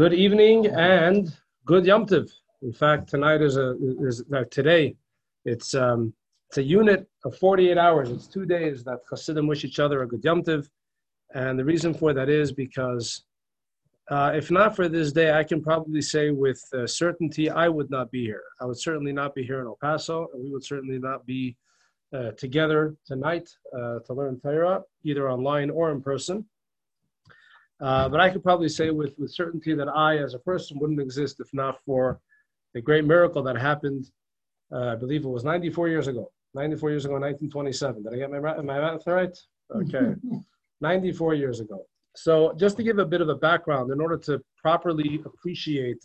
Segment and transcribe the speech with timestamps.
[0.00, 1.30] Good evening and
[1.66, 2.32] good Yom Tiv.
[2.62, 4.96] In fact, tonight is a is today.
[5.44, 6.14] It's um
[6.48, 8.08] it's a unit of 48 hours.
[8.08, 10.70] It's two days that Hasidim wish each other a good Yom Tiv,
[11.34, 13.24] and the reason for that is because
[14.10, 17.90] uh, if not for this day, I can probably say with uh, certainty I would
[17.90, 18.44] not be here.
[18.58, 21.58] I would certainly not be here in El Paso, and we would certainly not be
[22.16, 26.46] uh, together tonight uh, to learn Torah, either online or in person.
[27.80, 31.00] Uh, but I could probably say with, with certainty that I, as a person, wouldn't
[31.00, 32.20] exist if not for
[32.74, 34.08] the great miracle that happened,
[34.72, 36.30] uh, I believe it was 94 years ago.
[36.54, 38.02] 94 years ago, 1927.
[38.02, 39.36] Did I get my, my math right?
[39.74, 40.14] Okay.
[40.80, 41.84] 94 years ago.
[42.16, 46.04] So, just to give a bit of a background, in order to properly appreciate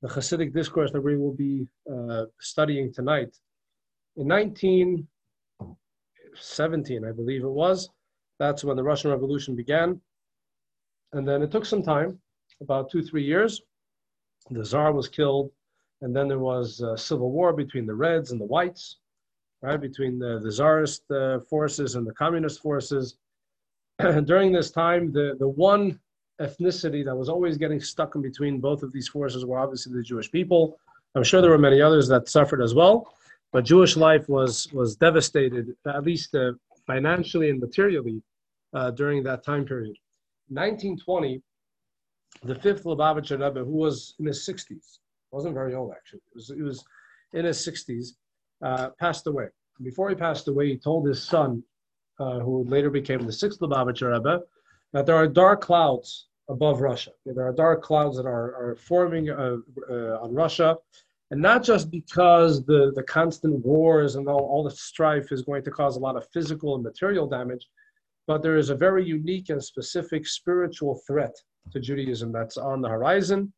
[0.00, 3.36] the Hasidic discourse that we will be uh, studying tonight,
[4.16, 7.90] in 1917, I believe it was,
[8.38, 10.00] that's when the Russian Revolution began.
[11.12, 12.18] And then it took some time,
[12.60, 13.62] about two, three years.
[14.50, 15.50] The Tsar was killed,
[16.02, 18.96] and then there was a civil war between the Reds and the Whites,
[19.62, 23.16] right, between the, the Tsarist uh, forces and the communist forces.
[23.98, 25.98] During this time, the, the one
[26.40, 30.02] ethnicity that was always getting stuck in between both of these forces were obviously the
[30.02, 30.78] Jewish people.
[31.14, 33.14] I'm sure there were many others that suffered as well,
[33.52, 36.52] but Jewish life was was devastated, at least uh,
[36.86, 38.22] financially and materially,
[38.74, 39.96] uh, during that time period.
[40.48, 41.42] 1920,
[42.44, 44.98] the fifth Lubavitcher Rebbe, who was in his 60s,
[45.32, 46.84] wasn't very old actually, he was, was
[47.32, 48.10] in his 60s,
[48.62, 49.46] uh, passed away.
[49.82, 51.62] Before he passed away, he told his son,
[52.18, 54.42] uh, who later became the sixth Lubavitcher Rebbe,
[54.92, 57.10] that there are dark clouds above Russia.
[57.24, 59.56] There are dark clouds that are, are forming uh,
[59.90, 60.76] uh, on Russia,
[61.30, 65.64] and not just because the, the constant wars and all, all the strife is going
[65.64, 67.66] to cause a lot of physical and material damage,
[68.26, 71.34] but there is a very unique and specific spiritual threat
[71.72, 73.52] to Judaism that's on the horizon,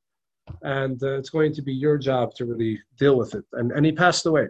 [0.63, 3.45] and uh, it's going to be your job to really deal with it.
[3.53, 4.49] And, and he passed away.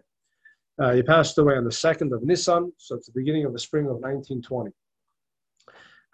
[0.81, 3.59] Uh, he passed away on the 2nd of Nisan, so it's the beginning of the
[3.59, 4.71] spring of 1920.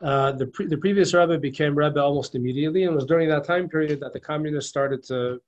[0.03, 3.45] Uh, the, pre- the previous rabbi became rabbi almost immediately, and it was during that
[3.45, 5.39] time period that the communists started to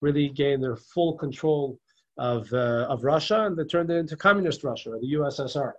[0.00, 1.78] really gain their full control
[2.18, 5.72] of, uh, of Russia, and they turned it into communist Russia, or the USSR.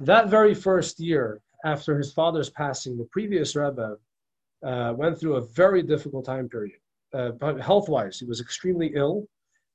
[0.00, 3.96] That very first year after his father's passing, the previous Rebbe
[4.64, 6.78] uh, went through a very difficult time period.
[7.14, 9.26] Uh, health wise, he was extremely ill,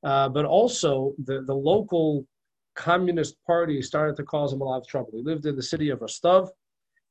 [0.04, 2.26] uh, but also the, the local
[2.76, 5.12] communist party started to cause him a lot of trouble.
[5.14, 6.50] He lived in the city of Rostov.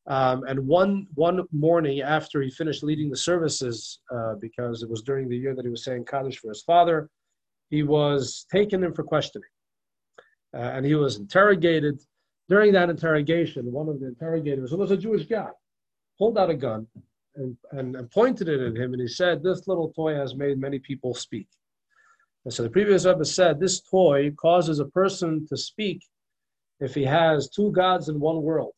[0.06, 5.02] Um, and one, one morning after he finished leading the services, uh, because it was
[5.02, 7.10] during the year that he was saying Kaddish for his father,
[7.68, 9.48] he was taken in for questioning.
[10.54, 12.00] Uh, and he was interrogated
[12.50, 15.48] during that interrogation, one of the interrogators, who was a Jewish guy,
[16.18, 16.86] pulled out a gun
[17.36, 20.58] and, and, and pointed it at him, and he said, This little toy has made
[20.58, 21.46] many people speak.
[22.44, 26.02] And so the previous Rebbe said, This toy causes a person to speak
[26.80, 28.74] if he has two gods in one world.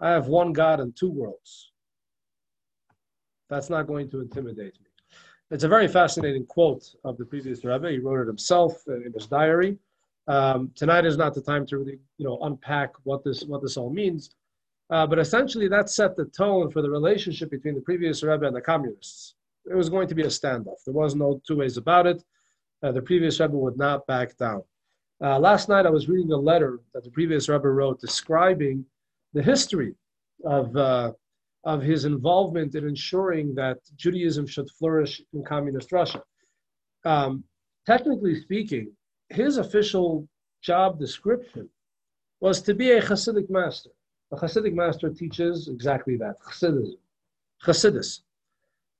[0.00, 1.70] I have one God in two worlds.
[3.48, 4.88] That's not going to intimidate me.
[5.52, 7.90] It's a very fascinating quote of the previous Rebbe.
[7.90, 9.78] He wrote it himself in his diary.
[10.28, 13.76] Um, tonight is not the time to really, you know, unpack what this what this
[13.76, 14.30] all means.
[14.90, 18.54] Uh, but essentially, that set the tone for the relationship between the previous Rebbe and
[18.54, 19.34] the communists.
[19.70, 20.84] It was going to be a standoff.
[20.84, 22.22] There was no two ways about it.
[22.82, 24.62] Uh, the previous Rebbe would not back down.
[25.22, 28.84] Uh, last night, I was reading a letter that the previous Rebbe wrote describing
[29.34, 29.94] the history
[30.44, 31.12] of, uh,
[31.64, 36.22] of his involvement in ensuring that Judaism should flourish in communist Russia.
[37.04, 37.44] Um,
[37.86, 38.92] technically speaking,
[39.32, 40.28] his official
[40.62, 41.68] job description
[42.40, 43.90] was to be a Hasidic master.
[44.32, 46.96] A Hasidic master teaches exactly that, Hasidism,
[47.64, 48.20] Hasidus.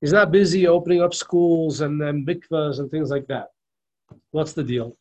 [0.00, 3.48] He's not busy opening up schools and, and mikvahs and things like that.
[4.30, 4.96] What's the deal?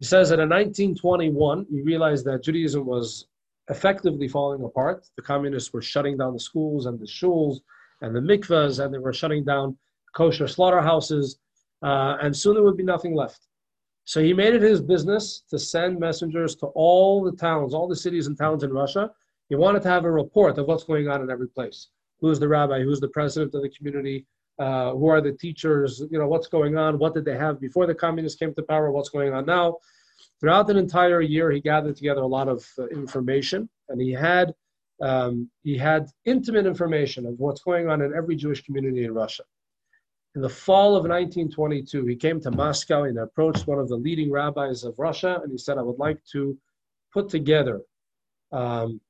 [0.00, 3.26] He says that in 1921, he realized that Judaism was
[3.70, 5.06] effectively falling apart.
[5.16, 7.60] The communists were shutting down the schools and the shuls
[8.00, 9.78] and the mikvahs, and they were shutting down
[10.14, 11.38] kosher slaughterhouses,
[11.82, 13.46] uh, and soon there would be nothing left.
[14.04, 17.96] So he made it his business to send messengers to all the towns, all the
[17.96, 19.10] cities and towns in Russia.
[19.48, 21.88] He wanted to have a report of what's going on in every place.
[22.20, 22.82] Who's the rabbi?
[22.82, 24.26] Who's the president of the community?
[24.58, 26.02] Uh, who are the teachers?
[26.10, 26.98] You know, what's going on?
[26.98, 28.90] What did they have before the communists came to power?
[28.90, 29.78] What's going on now?
[30.40, 34.54] Throughout an entire year, he gathered together a lot of uh, information, and he had
[35.00, 39.42] um, he had intimate information of what's going on in every Jewish community in Russia.
[40.34, 44.32] In the fall of 1922, he came to Moscow and approached one of the leading
[44.32, 46.58] rabbis of Russia, and he said, "I would like to
[47.12, 47.82] put together
[48.50, 49.00] um,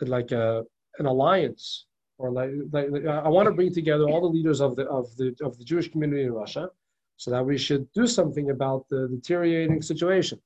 [0.00, 0.64] like a,
[1.00, 1.86] an alliance
[2.18, 5.34] or like, like I want to bring together all the leaders of the of the
[5.42, 6.70] of the Jewish community in Russia,
[7.16, 10.40] so that we should do something about the deteriorating situation.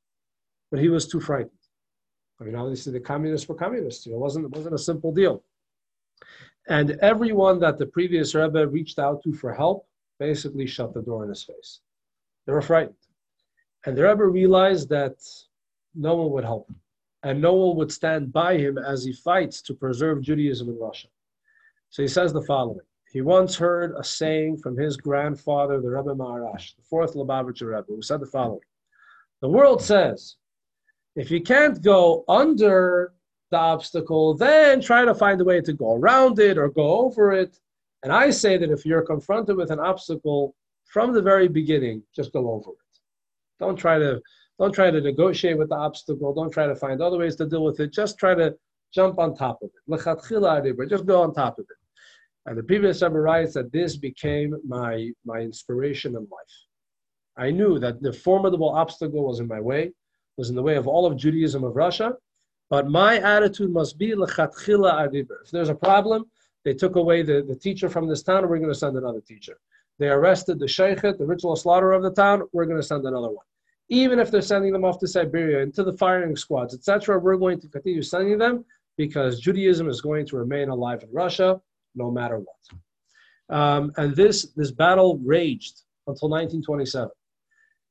[0.70, 1.64] But he was too frightened.
[2.40, 4.06] I mean, obviously the communists were communists.
[4.06, 5.44] It wasn't it wasn't a simple deal.
[6.68, 9.86] And everyone that the previous Rebbe reached out to for help
[10.28, 11.80] basically shut the door in his face.
[12.44, 13.04] They were frightened.
[13.84, 15.16] And the Rebbe realized that
[15.94, 16.78] no one would help him.
[17.24, 21.08] And no one would stand by him as he fights to preserve Judaism in Russia.
[21.90, 22.86] So he says the following.
[23.14, 27.84] He once heard a saying from his grandfather, the Rebbe Maharash, the fourth Lubavitcher Rebbe,
[27.88, 28.68] who said the following.
[29.40, 30.36] The world says,
[31.16, 33.12] if you can't go under
[33.50, 37.32] the obstacle, then try to find a way to go around it or go over
[37.32, 37.52] it.
[38.02, 40.54] And I say that if you're confronted with an obstacle
[40.84, 42.98] from the very beginning, just go over it.
[43.60, 44.20] Don't try to
[44.58, 46.34] don't try to negotiate with the obstacle.
[46.34, 47.92] Don't try to find other ways to deal with it.
[47.92, 48.54] Just try to
[48.94, 50.88] jump on top of it.
[50.88, 51.76] Just go on top of it.
[52.46, 56.56] And the previous Rebbe writes that this became my, my inspiration in life.
[57.36, 59.92] I knew that the formidable obstacle was in my way,
[60.36, 62.14] was in the way of all of Judaism of Russia,
[62.68, 65.36] but my attitude must be lechatchila adiber.
[65.44, 66.24] If there's a problem,
[66.64, 69.58] they took away the, the teacher from this town, we're going to send another teacher.
[69.98, 73.28] They arrested the sheikhet, the ritual slaughterer of the town, we're going to send another
[73.28, 73.44] one.
[73.88, 77.60] Even if they're sending them off to Siberia, into the firing squads, etc., we're going
[77.60, 78.64] to continue sending them
[78.96, 81.60] because Judaism is going to remain alive in Russia
[81.94, 83.56] no matter what.
[83.56, 87.10] Um, and this, this battle raged until 1927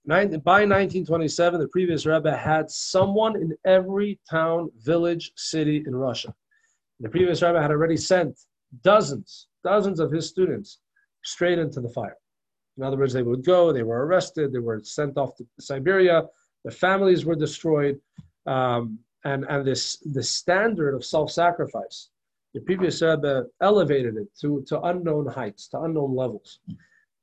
[0.08, 6.34] by 1927, the previous Rebbe had someone in every town, village, city in Russia.
[7.00, 8.40] The previous Rebbe had already sent
[8.84, 10.80] dozens, dozens of his students
[11.24, 12.18] straight into the fire.
[12.78, 16.24] In other words, they would go, they were arrested, they were sent off to Siberia,
[16.64, 18.00] their families were destroyed,
[18.46, 22.10] um, and, and this, this standard of self sacrifice,
[22.54, 26.60] the previous Rebbe elevated it to, to unknown heights, to unknown levels.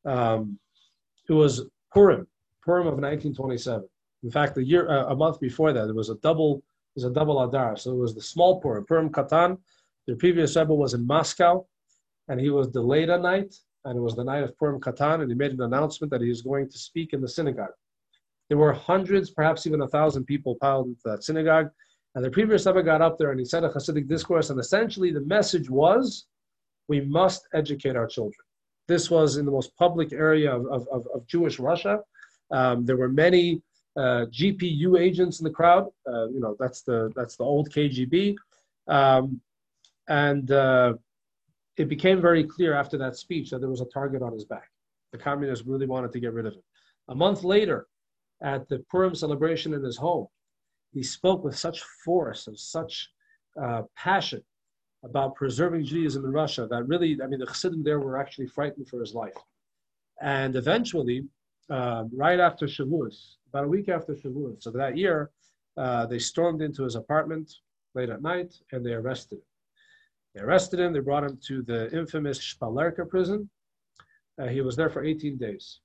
[0.05, 0.59] Um,
[1.29, 2.27] it was Purim,
[2.63, 3.89] Purim of 1927.
[4.25, 6.59] In fact, a year, a month before that, there was a double,
[6.97, 7.77] it was a double Adar.
[7.77, 9.59] So it was the small Purim, Purim Katan.
[10.09, 11.67] The previous Rebbe was in Moscow,
[12.29, 15.31] and he was delayed a night, and it was the night of Purim Katan, and
[15.31, 17.77] he made an announcement that he was going to speak in the synagogue.
[18.49, 21.69] There were hundreds, perhaps even a thousand people piled into that synagogue.
[22.15, 25.13] And the previous Rebbe got up there and he said a Hasidic discourse, and essentially
[25.13, 26.27] the message was,
[26.89, 28.41] we must educate our children.
[28.89, 32.01] This was in the most public area of, of, of Jewish Russia,
[32.51, 33.63] um, there were many
[33.97, 35.87] uh, GPU agents in the crowd.
[36.07, 38.37] Uh, you know, that's the that's the old KGB,
[38.87, 39.41] um,
[40.09, 40.95] and uh,
[41.77, 44.69] it became very clear after that speech that there was a target on his back.
[45.13, 46.63] The communists really wanted to get rid of him.
[47.09, 47.87] A month later,
[48.43, 50.27] at the Purim celebration in his home,
[50.93, 53.11] he spoke with such force and such
[53.61, 54.43] uh, passion
[55.05, 58.89] about preserving Judaism in Russia that really, I mean, the Chassidim there were actually frightened
[58.89, 59.37] for his life.
[60.21, 61.25] And eventually,
[61.71, 64.63] uh, right after Shavuos, about a week after Shavuos.
[64.63, 65.31] So that year,
[65.77, 67.53] uh, they stormed into his apartment
[67.95, 69.48] late at night and they arrested him.
[70.35, 70.93] They arrested him.
[70.93, 73.49] They brought him to the infamous Shpalerka prison.
[74.41, 75.81] Uh, he was there for 18 days.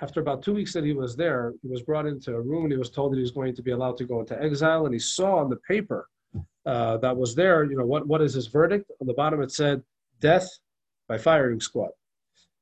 [0.00, 2.72] After about two weeks that he was there, he was brought into a room and
[2.72, 4.84] he was told that he was going to be allowed to go into exile.
[4.84, 6.08] And he saw on the paper
[6.66, 8.90] uh, that was there, you know, what, what is his verdict?
[9.00, 9.82] On the bottom it said,
[10.20, 10.48] death
[11.08, 11.90] by firing squad.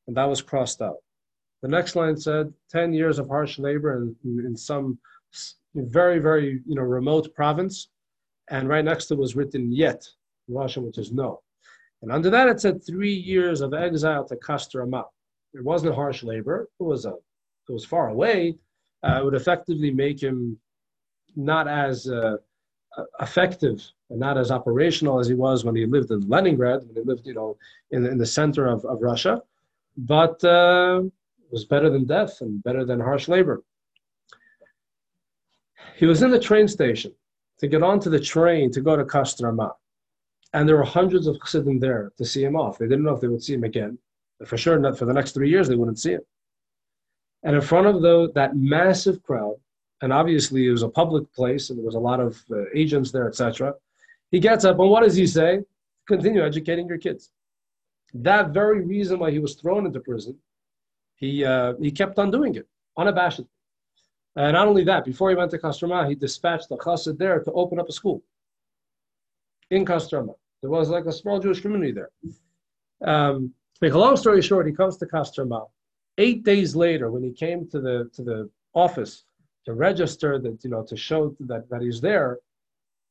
[0.06, 0.96] And that was crossed out.
[1.62, 4.98] The next line said 10 years of harsh labor in, in some
[5.74, 7.88] very, very you know, remote province.
[8.50, 10.06] And right next to it was written yet,
[10.48, 11.40] in Russian, which is no.
[12.02, 15.04] And under that it said three years of exile to Kostroma.
[15.54, 16.68] It wasn't harsh labor.
[16.80, 17.10] It was, a,
[17.68, 18.56] it was far away.
[19.02, 20.58] Uh, it would effectively make him
[21.36, 22.36] not as uh,
[23.20, 27.02] effective and not as operational as he was when he lived in Leningrad, when he
[27.02, 27.56] lived, you know,
[27.90, 29.42] in, in the center of, of Russia.
[29.96, 31.02] But uh,
[31.52, 33.62] was better than death and better than harsh labor.
[35.96, 37.12] He was in the train station
[37.58, 39.72] to get onto the train to go to Kostroma.
[40.52, 42.78] And there were hundreds of Chassidim there to see him off.
[42.78, 43.98] They didn't know if they would see him again.
[44.44, 46.22] For sure, not for the next three years, they wouldn't see him.
[47.42, 49.56] And in front of the, that massive crowd,
[50.00, 53.12] and obviously it was a public place and there was a lot of uh, agents
[53.12, 53.74] there, etc.
[54.30, 55.60] He gets up and what does he say?
[56.08, 57.30] Continue educating your kids.
[58.14, 60.36] That very reason why he was thrown into prison
[61.22, 62.66] he, uh, he kept on doing it,
[62.98, 63.46] unabashedly.
[64.34, 67.52] And not only that, before he went to Kostroma, he dispatched a chassid there to
[67.52, 68.24] open up a school
[69.70, 70.34] in Kostroma.
[70.62, 72.10] There was like a small Jewish community there.
[73.04, 75.68] Um, make a long story short, he comes to Kostroma.
[76.18, 79.24] Eight days later, when he came to the to the office
[79.64, 82.38] to register that you know to show that, that he's there,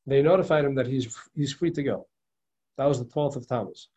[0.08, 2.08] they notified him that he's he's free to go.
[2.78, 3.90] That was the 12th of Tammuz.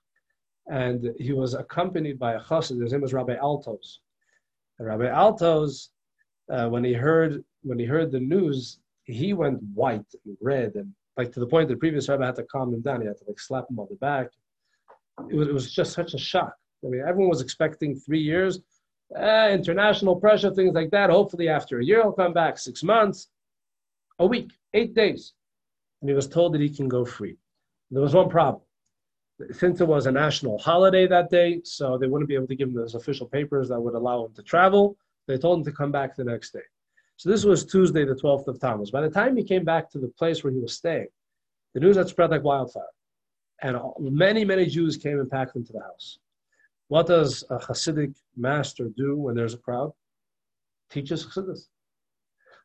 [0.67, 3.99] And he was accompanied by a chassid, his name was Rabbi Althaus.
[4.79, 5.91] And Rabbi Althaus,
[6.51, 10.93] uh, when he heard when he heard the news, he went white and red and
[11.17, 13.01] like to the point that the previous rabbi had to calm him down.
[13.01, 14.29] He had to like slap him on the back.
[15.31, 16.55] It was, it was just such a shock.
[16.85, 18.61] I mean, everyone was expecting three years,
[19.17, 21.11] eh, international pressure, things like that.
[21.11, 22.59] Hopefully, after a year, he'll come back.
[22.59, 23.29] Six months,
[24.19, 25.35] a week, eight days,
[26.01, 27.37] and he was told that he can go free.
[27.91, 28.63] There was one problem.
[29.53, 32.69] Since it was a national holiday that day, so they wouldn't be able to give
[32.69, 34.97] him those official papers that would allow him to travel.
[35.27, 36.61] They told him to come back the next day.
[37.17, 38.91] So this was Tuesday, the 12th of Tammuz.
[38.91, 41.09] By the time he came back to the place where he was staying,
[41.73, 42.83] the news had spread like wildfire.
[43.63, 46.19] And many, many Jews came and packed into the house.
[46.89, 49.93] What does a Hasidic master do when there's a crowd?
[50.91, 51.69] Teaches Hasidus.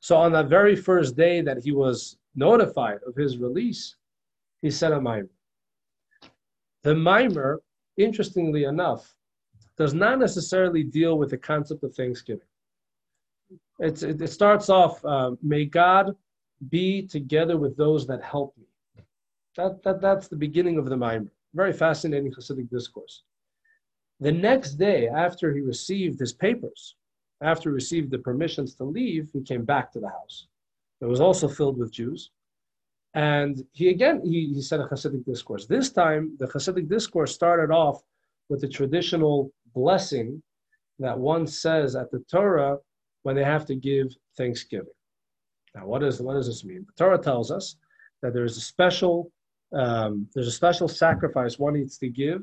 [0.02, 3.96] So on that very first day that he was notified of his release,
[4.62, 5.30] he said a maimer.
[6.84, 7.58] The maimer,
[7.98, 9.16] interestingly enough,
[9.78, 12.48] does not necessarily deal with the concept of Thanksgiving.
[13.80, 16.16] It's, it, it starts off, uh, may God
[16.70, 18.66] be together with those that help me.
[19.56, 21.30] That, that, that's the beginning of the Maimer.
[21.54, 23.24] Very fascinating Hasidic discourse.
[24.20, 26.96] The next day, after he received his papers,
[27.42, 30.48] after he received the permissions to leave, he came back to the house.
[31.02, 32.32] It was also filled with Jews.
[33.14, 35.66] And he again, he, he said a Hasidic discourse.
[35.66, 38.04] This time, the Hasidic discourse started off
[38.50, 40.44] with the traditional blessing
[41.00, 42.78] that one says at the Torah
[43.24, 44.08] when they have to give
[44.38, 44.88] thanksgiving.
[45.76, 46.86] Now, what, is, what does this mean?
[46.86, 47.76] The Torah tells us
[48.22, 49.32] that there is a special
[49.72, 52.42] um, there's a special sacrifice one needs to give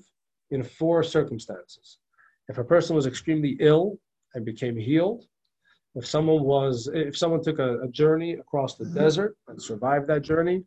[0.50, 1.99] in four circumstances.
[2.49, 3.99] If a person was extremely ill
[4.35, 5.25] and became healed,
[5.97, 8.99] if someone was if someone took a, a journey across the mm-hmm.
[8.99, 10.62] desert and survived that journey,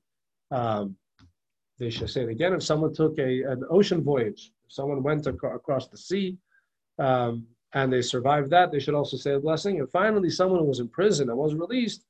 [0.51, 0.95] um,
[1.77, 2.53] they should say it again.
[2.53, 6.37] If someone took a, an ocean voyage, if someone went across the sea,
[6.97, 9.79] um, and they survived that, they should also say a blessing.
[9.79, 12.05] And finally, someone who was in prison and was released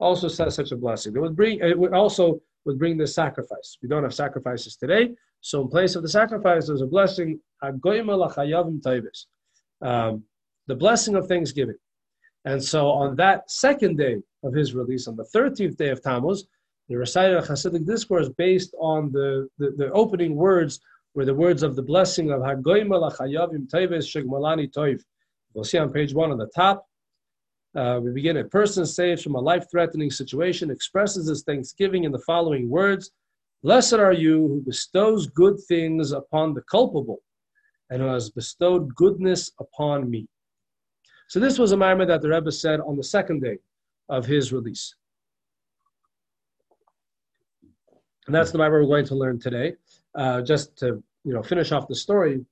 [0.00, 1.14] also says such a blessing.
[1.14, 3.76] It would bring it would also would bring the sacrifice.
[3.82, 7.38] We don't have sacrifices today, so in place of the sacrifice, there's a blessing.
[7.62, 7.80] Um,
[10.66, 11.76] the blessing of Thanksgiving.
[12.46, 16.46] And so on that second day of his release, on the 13th day of Tammuz,
[16.88, 20.80] they recited a Hasidic discourse based on the, the, the opening words
[21.14, 25.00] were the words of the blessing of Hagoyma Lachayavim Teves Shigmalani Toiv.
[25.54, 26.86] We'll see on page one on the top.
[27.76, 32.12] Uh, we begin a person saved from a life threatening situation expresses his thanksgiving in
[32.12, 33.10] the following words
[33.64, 37.22] Blessed are you who bestows good things upon the culpable
[37.88, 40.28] and who has bestowed goodness upon me.
[41.28, 43.56] So, this was a maimer that the Rebbe said on the second day
[44.10, 44.94] of his release.
[48.26, 49.76] And that's the maimer we're going to learn today.
[50.14, 52.44] Uh, just to you know finish off the story,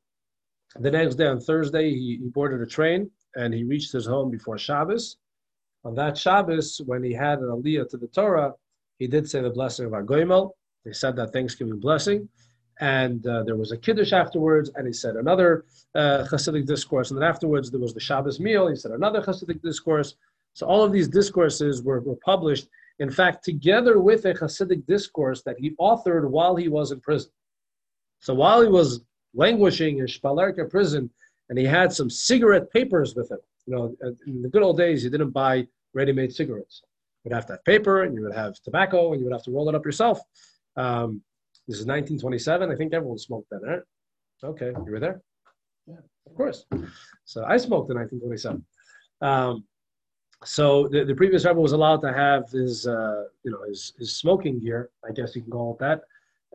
[0.80, 4.30] the next day on Thursday, he, he, boarded a train and he reached his home
[4.30, 5.16] before Shabbos.
[5.84, 8.52] On that Shabbos, when he had an aliyah to the Torah,
[8.98, 10.52] he did say the blessing of Agoimel.
[10.84, 12.28] They said that Thanksgiving blessing.
[12.80, 17.10] And uh, there was a kiddush afterwards, and he said another uh, Hasidic discourse.
[17.10, 18.68] And then afterwards, there was the Shabbos meal.
[18.68, 20.14] He said another Hasidic discourse.
[20.54, 25.42] So all of these discourses were, were published, in fact, together with a Hasidic discourse
[25.42, 27.30] that he authored while he was in prison.
[28.22, 29.00] So while he was
[29.34, 31.10] languishing in Shpalerka prison,
[31.48, 35.02] and he had some cigarette papers with him, you know, in the good old days,
[35.02, 36.82] you didn't buy ready-made cigarettes.
[37.24, 39.50] You'd have to have paper, and you would have tobacco, and you would have to
[39.50, 40.20] roll it up yourself.
[40.76, 41.20] Um,
[41.66, 42.70] this is 1927.
[42.70, 43.80] I think everyone smoked then, right?
[44.44, 45.20] Okay, you were there.
[45.88, 46.64] Yeah, of course.
[47.24, 48.64] So I smoked in 1927.
[49.20, 49.64] Um,
[50.44, 54.16] so the, the previous Rebbe was allowed to have his, uh, you know, his, his
[54.16, 54.90] smoking gear.
[55.08, 56.02] I guess you can call it that.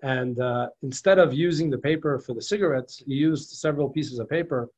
[0.03, 4.29] And uh, instead of using the paper for the cigarettes, he used several pieces of
[4.29, 4.69] paper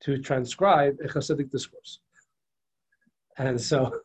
[0.00, 2.00] to transcribe a Hasidic discourse.
[3.38, 4.00] And so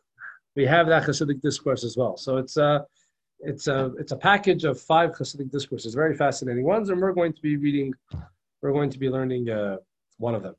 [0.56, 2.16] we have that Hasidic discourse as well.
[2.16, 2.86] So it's a,
[3.40, 7.32] it's a, it's a package of five Hasidic discourses, very fascinating ones, and we're going
[7.32, 7.92] to be reading,
[8.62, 9.76] we're going to be learning uh,
[10.18, 10.54] one of them.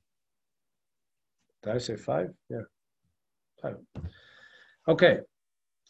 [1.63, 2.31] Did I say five?
[2.49, 2.61] Yeah,
[3.61, 3.77] five.
[4.87, 5.19] Okay.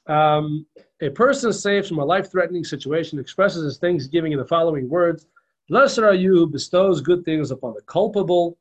[0.08, 0.66] Um,
[1.02, 5.28] a person saved from a life threatening situation expresses his thanksgiving in the following words
[5.68, 8.58] Blessed are you who bestows good things upon the culpable,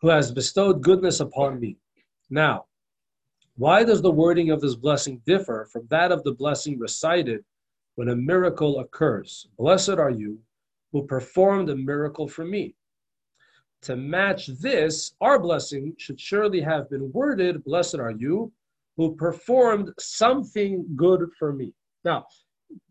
[0.00, 1.76] who has bestowed goodness upon me.
[2.30, 2.66] Now,
[3.56, 7.44] why does the wording of this blessing differ from that of the blessing recited
[7.94, 9.46] when a miracle occurs?
[9.56, 10.40] Blessed are you
[10.90, 12.74] who performed a miracle for me.
[13.82, 18.52] To match this, our blessing should surely have been worded Blessed are you
[18.96, 21.72] who performed something good for me.
[22.04, 22.26] Now,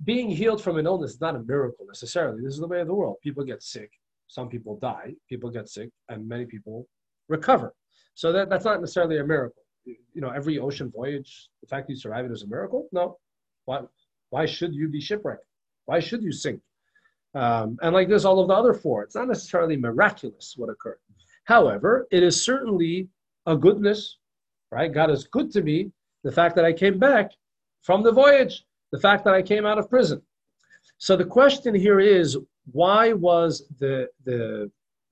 [0.04, 2.42] being healed from an illness is not a miracle necessarily.
[2.42, 3.18] This is the way of the world.
[3.24, 3.92] People get sick,
[4.28, 6.88] some people die, people get sick, and many people
[7.28, 7.74] recover.
[8.16, 9.64] So that, that's not necessarily a miracle.
[9.86, 12.88] You know, every ocean voyage, the fact that you survive it is a miracle?
[12.92, 13.18] No.
[13.66, 13.82] Why,
[14.30, 15.46] why should you be shipwrecked?
[15.86, 16.62] Why should you sink?
[17.34, 21.00] Um, and like this, all of the other four, it's not necessarily miraculous what occurred.
[21.46, 23.08] However, it is certainly
[23.46, 24.18] a goodness,
[24.72, 24.92] right?
[24.92, 25.92] God is good to me.
[26.24, 27.32] The fact that I came back
[27.82, 30.22] from the voyage, the fact that I came out of prison.
[30.98, 32.38] So the question here is
[32.72, 34.72] why was the, the,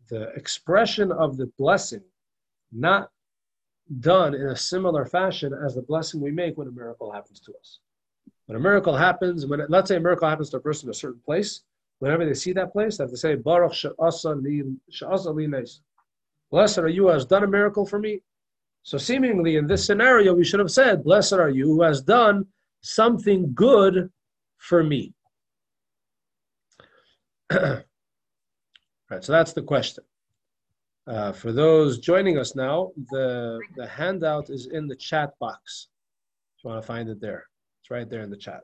[0.10, 2.04] the expression of the blessing
[2.72, 3.10] not
[4.00, 7.54] done in a similar fashion as the blessing we make when a miracle happens to
[7.60, 7.80] us?
[8.46, 10.92] When a miracle happens, when it, let's say a miracle happens to a person in
[10.92, 11.62] a certain place,
[12.00, 13.74] whenever they see that place, they have to say, Baruch
[16.52, 18.22] Blessed are you who has done a miracle for me.
[18.90, 22.48] So seemingly in this scenario, we should have said, Blessed are you who has done
[22.82, 24.10] something good
[24.58, 25.14] for me.
[27.54, 27.84] right,
[29.22, 30.04] so that's the question.
[31.06, 35.90] Uh, for those joining us now, the, the handout is in the chat box.
[36.58, 37.46] If you want to find it there,
[37.84, 38.62] it's right there in the chat.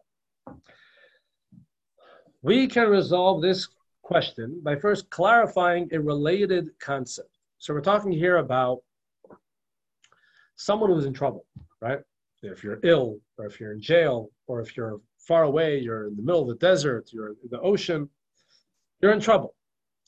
[2.41, 3.67] We can resolve this
[4.01, 7.29] question by first clarifying a related concept.
[7.59, 8.79] So we're talking here about
[10.55, 11.45] someone who's in trouble,
[11.81, 11.99] right?
[12.41, 16.15] If you're ill, or if you're in jail, or if you're far away, you're in
[16.15, 18.09] the middle of the desert, you're in the ocean,
[19.01, 19.55] you're in trouble.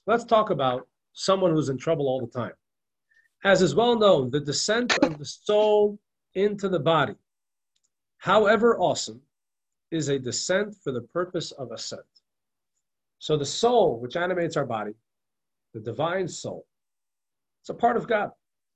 [0.06, 2.54] Let's talk about someone who's in trouble all the time.
[3.44, 6.00] As is well known, the descent of the soul
[6.36, 7.16] into the body,
[8.18, 9.22] however awesome,
[9.92, 12.02] is a descent for the purpose of ascent.
[13.20, 14.94] So the soul, which animates our body,
[15.74, 16.66] the divine soul,
[17.62, 18.32] it's a part of God.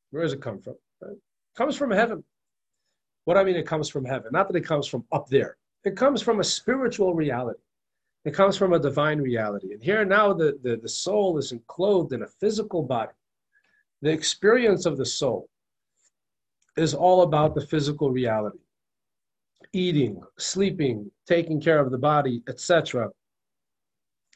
[0.10, 0.76] Where does it come from?
[1.56, 2.24] Comes from heaven.
[3.26, 4.32] What I mean, it comes from heaven.
[4.32, 5.58] Not that it comes from up there.
[5.84, 7.60] It comes from a spiritual reality.
[8.24, 9.74] It comes from a divine reality.
[9.74, 13.14] And here now the, the, the soul is enclosed in a physical body.
[14.02, 15.50] The experience of the soul
[16.78, 18.60] is all about the physical reality.
[19.74, 23.10] Eating, sleeping, taking care of the body, etc.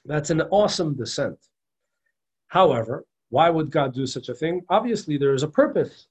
[0.06, 1.38] That's an awesome descent.
[2.48, 4.62] However, why would God do such a thing?
[4.70, 6.08] Obviously, there is a purpose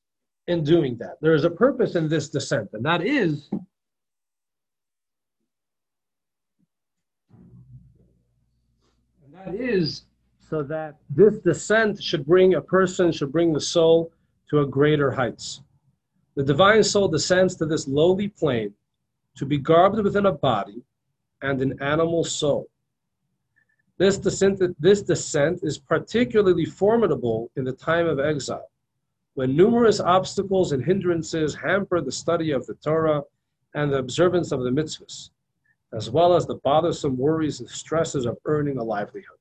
[0.46, 1.16] in doing that.
[1.20, 3.62] There is a purpose in this descent, and that is and
[9.32, 10.02] that is
[10.38, 14.12] so that this descent should bring a person, should bring the soul
[14.50, 15.62] to a greater heights.
[16.36, 18.74] The divine soul descends to this lowly plane
[19.36, 20.82] to be garbed within a body
[21.42, 22.68] and an animal soul.
[23.96, 28.70] This descent, this descent is particularly formidable in the time of exile,
[29.34, 33.22] when numerous obstacles and hindrances hamper the study of the Torah
[33.74, 35.30] and the observance of the mitzvahs,
[35.92, 39.38] as well as the bothersome worries and stresses of earning a livelihood.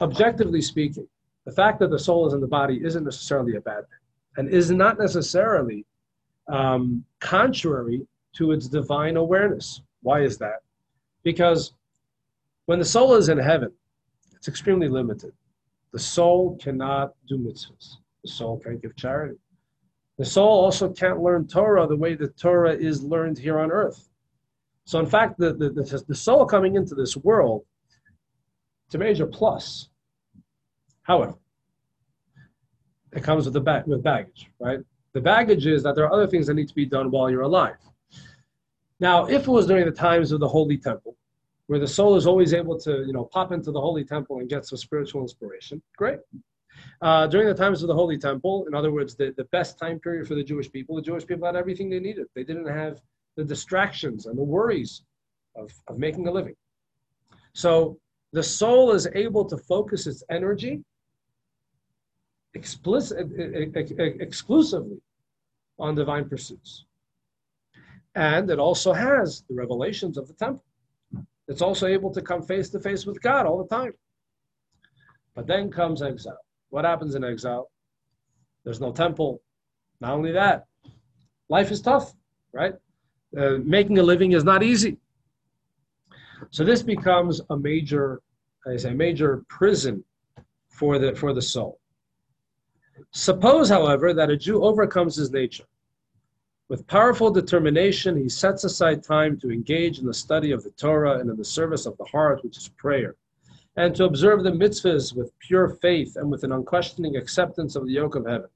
[0.00, 1.08] Objectively speaking,
[1.46, 3.98] the fact that the soul is in the body isn't necessarily a bad thing
[4.36, 5.86] and is not necessarily
[6.48, 9.80] um, contrary to its divine awareness.
[10.02, 10.62] Why is that?
[11.22, 11.72] Because
[12.66, 13.72] when the soul is in heaven,
[14.34, 15.32] it's extremely limited.
[15.92, 17.96] The soul cannot do mitzvahs.
[18.24, 19.38] The soul can't give charity.
[20.18, 24.08] The soul also can't learn Torah the way the Torah is learned here on earth.
[24.84, 27.64] So, in fact, the, the, the, the soul coming into this world,
[28.86, 29.90] it's a major plus.
[31.02, 31.34] However,
[33.12, 34.80] it comes with, the ba- with baggage, right?
[35.12, 37.42] The baggage is that there are other things that need to be done while you're
[37.42, 37.76] alive.
[39.00, 41.16] Now, if it was during the times of the Holy Temple,
[41.68, 44.48] where the soul is always able to, you know, pop into the holy temple and
[44.48, 45.80] get some spiritual inspiration.
[45.96, 46.18] Great.
[47.00, 49.98] Uh, during the times of the holy temple, in other words, the, the best time
[50.00, 52.26] period for the Jewish people, the Jewish people had everything they needed.
[52.34, 53.00] They didn't have
[53.36, 55.04] the distractions and the worries
[55.54, 56.56] of, of making a living.
[57.54, 57.98] So
[58.32, 60.82] the soul is able to focus its energy
[62.54, 63.26] explicit,
[63.74, 65.00] exclusively
[65.78, 66.84] on divine pursuits.
[68.14, 70.64] And it also has the revelations of the temple.
[71.46, 73.92] It's also able to come face to face with God all the time.
[75.34, 76.38] But then comes exile.
[76.70, 77.70] What happens in exile?
[78.64, 79.42] There's no temple.
[80.00, 80.66] Not only that,
[81.48, 82.14] life is tough,
[82.52, 82.74] right?
[83.36, 84.98] Uh, making a living is not easy.
[86.50, 88.20] So this becomes a major,
[88.66, 90.04] I a major prison
[90.68, 91.80] for the for the soul.
[93.10, 95.64] Suppose, however, that a Jew overcomes his nature
[96.68, 101.18] with powerful determination, he sets aside time to engage in the study of the Torah
[101.18, 103.16] and in the service of the heart, which is prayer,
[103.78, 107.92] and to observe the mitzvahs with pure faith and with an unquestioning acceptance of the
[107.92, 108.48] yoke of heaven.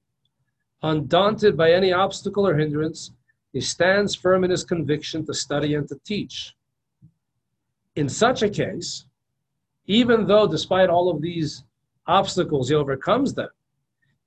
[0.82, 3.12] Undaunted by any obstacle or hindrance,
[3.52, 6.56] he stands firm in his conviction to study and to teach.
[7.94, 9.04] In such a case,
[9.86, 11.62] even though despite all of these
[12.08, 13.50] obstacles he overcomes them,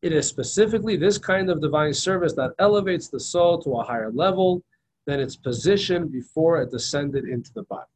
[0.01, 4.11] it is specifically this kind of divine service that elevates the soul to a higher
[4.13, 4.63] level
[5.05, 7.91] than its position before it descended into the body.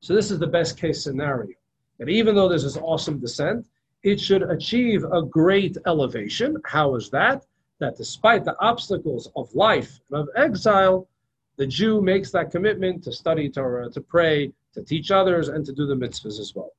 [0.00, 1.57] So this is the best case scenario.
[1.98, 3.66] That even though there's this awesome descent,
[4.02, 6.56] it should achieve a great elevation.
[6.64, 7.44] How is that?
[7.80, 11.08] That despite the obstacles of life and of exile,
[11.56, 15.72] the Jew makes that commitment to study Torah, to pray, to teach others, and to
[15.72, 16.72] do the mitzvahs as well.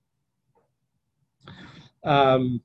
[2.04, 2.62] Um,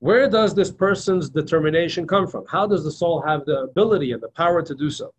[0.00, 2.44] where does this person's determination come from?
[2.48, 5.12] How does the soul have the ability and the power to do so?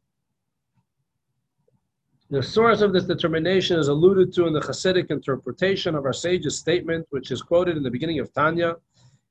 [2.31, 6.59] The source of this determination is alluded to in the Hasidic interpretation of our sage's
[6.59, 8.75] statement, which is quoted in the beginning of Tanya.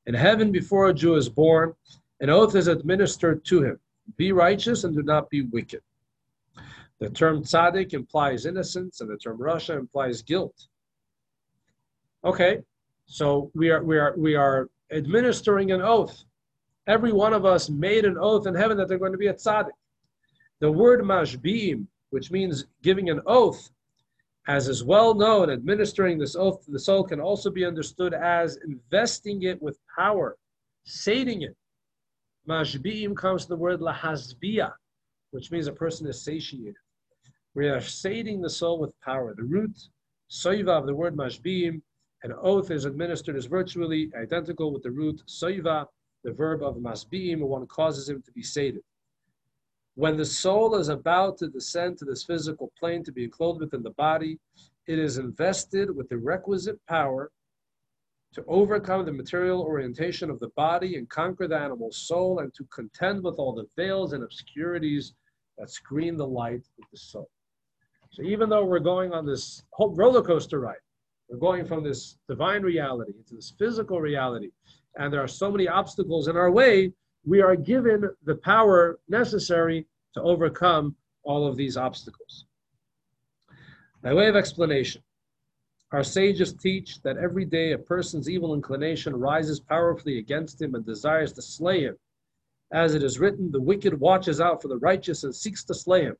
[0.06, 1.74] In heaven, before a Jew is born,
[2.20, 3.78] an oath is administered to him
[4.16, 5.82] be righteous and do not be wicked.
[6.98, 10.66] The term tzaddik implies innocence, and the term rasha implies guilt.
[12.24, 12.62] Okay,
[13.06, 16.24] so we are we are we are administering an oath.
[16.86, 19.34] Every one of us made an oath in heaven that they're going to be a
[19.34, 19.76] tzaddik.
[20.60, 23.70] The word mashbiim, which means giving an oath,
[24.46, 28.58] as is well known, administering this oath to the soul can also be understood as
[28.66, 30.36] investing it with power,
[30.84, 31.56] sating it.
[32.48, 34.72] Mashbiim comes from the word lahazbia,
[35.32, 36.74] which means a person is satiated.
[37.54, 39.34] We are sating the soul with power.
[39.34, 39.76] The root,
[40.30, 41.82] soiva, of the word mashbiim,
[42.22, 45.86] an oath is administered is virtually identical with the root soiva,
[46.24, 48.82] the verb of masbiim, one causes him to be sated.
[49.98, 53.82] When the soul is about to descend to this physical plane to be enclosed within
[53.82, 54.38] the body,
[54.86, 57.32] it is invested with the requisite power
[58.34, 62.64] to overcome the material orientation of the body and conquer the animal soul and to
[62.72, 65.14] contend with all the veils and obscurities
[65.58, 67.28] that screen the light of the soul.
[68.10, 70.76] So even though we're going on this whole roller coaster ride,
[71.28, 74.50] we're going from this divine reality into this physical reality,
[74.94, 76.92] and there are so many obstacles in our way,
[77.28, 82.46] we are given the power necessary to overcome all of these obstacles.
[84.02, 85.02] By way of explanation,
[85.92, 90.86] our sages teach that every day a person's evil inclination rises powerfully against him and
[90.86, 91.96] desires to slay him.
[92.72, 96.04] As it is written, the wicked watches out for the righteous and seeks to slay
[96.04, 96.16] him.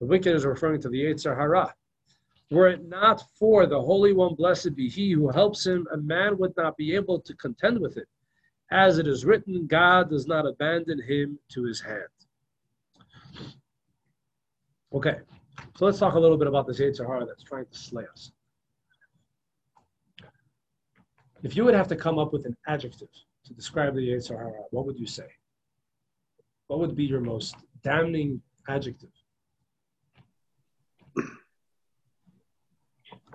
[0.00, 1.74] The wicked is referring to the Yetzer Hara.
[2.50, 6.36] Were it not for the Holy One, blessed be He who helps him, a man
[6.36, 8.08] would not be able to contend with it.
[8.72, 12.08] As it is written, God does not abandon him to his hand.
[14.94, 15.18] Okay,
[15.76, 18.32] so let's talk a little bit about this Yetzer Hara that's trying to slay us.
[21.42, 23.10] If you would have to come up with an adjective
[23.44, 25.26] to describe the Yetzer Hara, what would you say?
[26.68, 29.10] What would be your most damning adjective?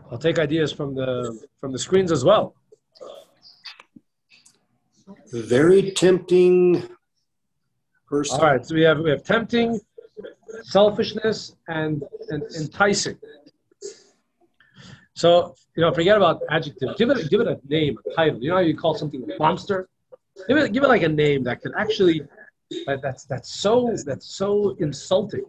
[0.10, 2.56] I'll take ideas from the from the screens as well.
[5.32, 6.84] Very tempting
[8.08, 8.40] person.
[8.40, 9.80] All right, so we have we have tempting,
[10.64, 13.18] selfishness, and, and enticing.
[15.14, 16.98] So you know, forget about adjective.
[16.98, 18.42] Give it give it a name, a title.
[18.42, 19.90] You know how you call something a monster?
[20.48, 22.22] Give it give it like a name that can actually
[22.86, 25.46] that, that's that's so that's so insulting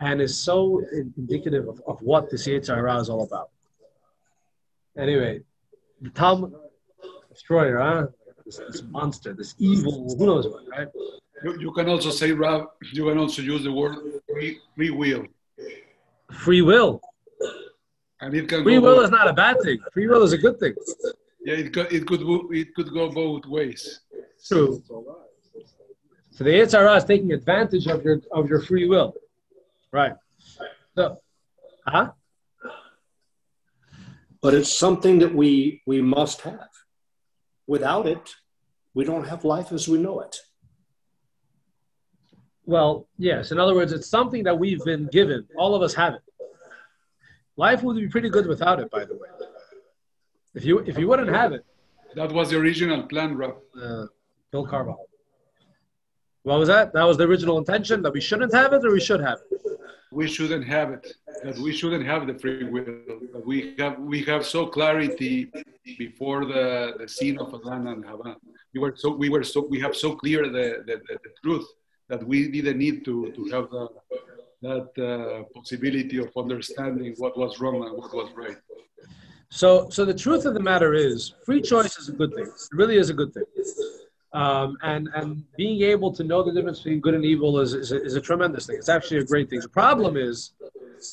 [0.00, 3.50] and is so indicative of, of what this Yetzer Hara is all about.
[4.98, 5.40] Anyway,
[6.00, 6.54] the Tom
[7.32, 8.06] destroyer, huh?
[8.50, 10.88] This, this, monster, this evil, who knows what, right?
[11.44, 13.94] You, you can also say, Rob, you can also use the word
[14.28, 15.24] free, free will.
[16.32, 17.00] Free will.
[18.20, 19.04] And it can free will both.
[19.04, 19.78] is not a bad thing.
[19.92, 20.74] Free will is a good thing.
[21.44, 24.00] Yeah, it could it could it could go both ways.
[24.44, 24.82] True.
[26.32, 29.14] So the Yetzer is taking advantage of your of your free will,
[29.92, 30.14] right?
[30.96, 31.20] So,
[31.86, 32.10] huh?
[34.42, 36.68] But it's something that we we must have.
[37.66, 38.34] Without it,
[38.94, 40.36] we don't have life as we know it.
[42.64, 43.52] Well, yes.
[43.52, 45.46] In other words, it's something that we've been given.
[45.56, 46.22] All of us have it.
[47.56, 49.28] Life would be pretty good without it, by the way.
[50.54, 51.64] If you if you wouldn't have it.
[52.14, 53.56] That was the original plan, Rob.
[53.80, 54.06] Uh,
[54.50, 55.06] Bill Carvajal.
[56.42, 56.92] What was that?
[56.92, 59.60] That was the original intention that we shouldn't have it or we should have it?
[60.10, 61.12] We shouldn't have it.
[61.44, 62.84] That we shouldn't have the free will.
[63.32, 65.52] That we have we have so clarity
[65.98, 68.36] before the, the scene of Adán and Hava.
[68.74, 71.66] We were so we were so we have so clear the, the, the, truth
[72.08, 73.88] that we didn't need to, to have the,
[74.62, 78.58] that uh, possibility of understanding what was wrong and what was right.
[79.48, 82.46] So, so the truth of the matter is, free choice is a good thing.
[82.46, 83.44] It really is a good thing.
[84.32, 87.90] Um, and and being able to know the difference between good and evil is, is,
[87.90, 88.76] a, is a tremendous thing.
[88.76, 89.60] It's actually a great thing.
[89.60, 90.52] The problem is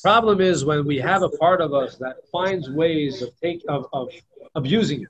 [0.01, 3.87] Problem is when we have a part of us that finds ways of take of,
[3.93, 4.09] of
[4.55, 5.09] abusing it,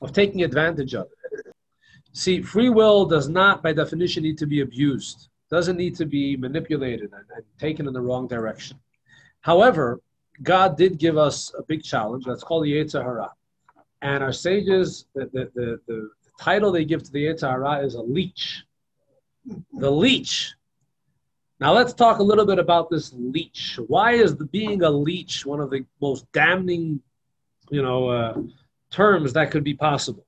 [0.00, 1.17] of taking advantage of it.
[2.18, 5.28] See, free will does not, by definition, need to be abused.
[5.52, 8.76] Doesn't need to be manipulated and, and taken in the wrong direction.
[9.40, 10.00] However,
[10.42, 12.24] God did give us a big challenge.
[12.24, 13.30] That's called the Yetzer Hara.
[14.02, 17.94] And our sages, the, the, the, the, title they give to the Yetzer Hara is
[17.94, 18.64] a leech.
[19.74, 20.54] The leech.
[21.60, 23.78] Now let's talk a little bit about this leech.
[23.86, 27.00] Why is the, being a leech one of the most damning,
[27.70, 28.42] you know, uh,
[28.90, 30.24] terms that could be possible?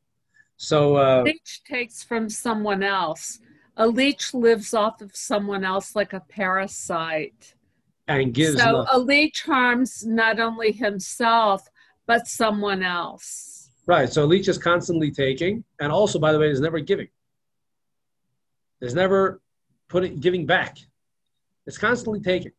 [0.63, 3.39] So uh, leech takes from someone else.
[3.79, 7.55] A leech lives off of someone else like a parasite.
[8.09, 8.61] And gives.
[8.61, 11.67] So a leech harms not only himself
[12.07, 13.71] but someone else.
[13.87, 14.13] Right.
[14.13, 17.09] So a leech is constantly taking, and also, by the way, is never giving.
[18.81, 19.41] There's never
[19.89, 20.77] putting giving back.
[21.67, 22.53] It's constantly taking.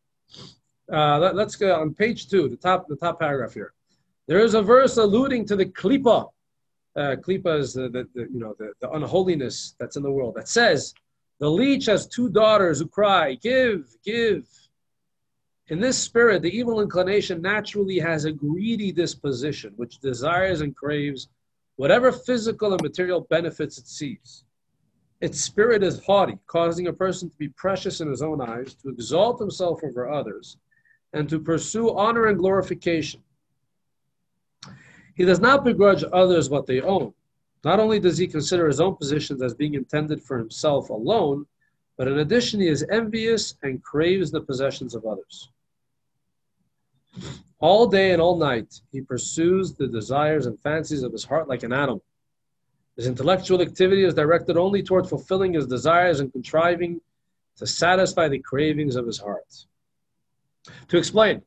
[0.92, 3.74] Uh, let, us go on page two, the top, the top paragraph here.
[4.26, 6.31] There is a verse alluding to the klipa.
[6.94, 10.34] Uh, klipa is the, the, the, you know the, the unholiness that's in the world.
[10.36, 10.92] That says
[11.40, 14.46] the leech has two daughters who cry, "Give, give."
[15.68, 21.28] In this spirit, the evil inclination naturally has a greedy disposition, which desires and craves
[21.76, 24.44] whatever physical and material benefits it sees.
[25.22, 28.90] Its spirit is haughty, causing a person to be precious in his own eyes, to
[28.90, 30.58] exalt himself over others,
[31.12, 33.22] and to pursue honor and glorification.
[35.14, 37.12] He does not begrudge others what they own.
[37.64, 41.46] Not only does he consider his own positions as being intended for himself alone,
[41.96, 45.50] but in addition, he is envious and craves the possessions of others.
[47.58, 51.62] All day and all night, he pursues the desires and fancies of his heart like
[51.62, 52.02] an animal.
[52.96, 57.00] His intellectual activity is directed only toward fulfilling his desires and contriving
[57.56, 59.66] to satisfy the cravings of his heart.
[60.88, 61.42] To explain,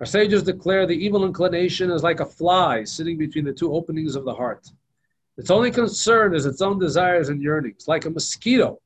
[0.00, 4.16] our sages declare the evil inclination is like a fly sitting between the two openings
[4.16, 4.68] of the heart.
[5.36, 8.80] Its only concern is its own desires and yearnings, like a mosquito,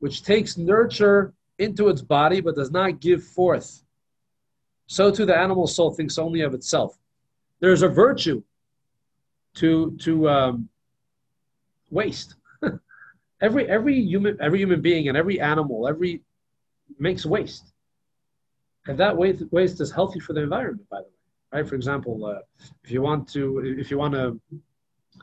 [0.00, 3.82] which takes nurture into its body but does not give forth.
[4.86, 6.98] So too the animal soul thinks only of itself.
[7.60, 8.42] There's a virtue
[9.54, 10.68] to to um,
[11.90, 12.34] waste.
[13.40, 16.22] every every human every human being and every animal every
[16.98, 17.72] makes waste,
[18.88, 20.88] and that waste is healthy for the environment.
[20.88, 21.68] By the way, right?
[21.68, 22.38] For example, uh,
[22.84, 24.40] if you want to if you want to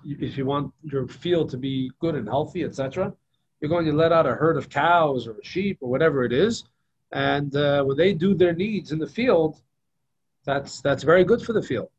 [0.05, 3.13] if you want your field to be good and healthy, etc.,
[3.59, 6.65] you're going to let out a herd of cows or sheep or whatever it is,
[7.11, 9.61] and uh, when they do their needs in the field,
[10.45, 11.89] that's that's very good for the field.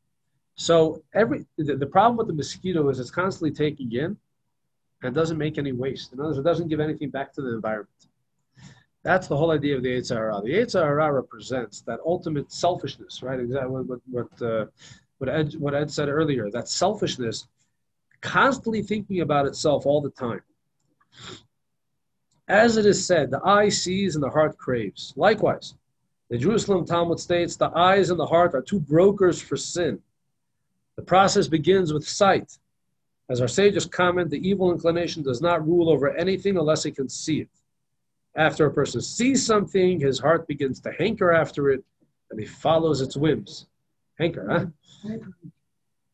[0.57, 4.17] So every the, the problem with the mosquito is it's constantly taking in
[5.03, 6.13] and doesn't make any waste.
[6.13, 8.07] In other words, it doesn't give anything back to the environment.
[9.05, 10.41] That's the whole idea of the Yetzer Hara.
[10.43, 13.39] The Yetzer Hara represents that ultimate selfishness, right?
[13.39, 14.67] Exactly what what uh,
[15.19, 16.51] what, Ed, what Ed said earlier.
[16.51, 17.47] That selfishness,
[18.21, 20.41] constantly thinking about itself all the time.
[22.49, 25.13] As it is said, the eye sees and the heart craves.
[25.17, 25.75] Likewise,
[26.31, 30.01] the Jerusalem Talmud states the eyes and the heart are two brokers for sin.
[30.97, 32.59] The process begins with sight,
[33.31, 37.09] as our sages comment, the evil inclination does not rule over anything unless he can
[37.09, 37.49] see it.
[38.37, 41.85] After a person sees something, his heart begins to hanker after it,
[42.31, 43.67] and he follows its whims.
[44.19, 44.71] Hanker,
[45.05, 45.17] huh?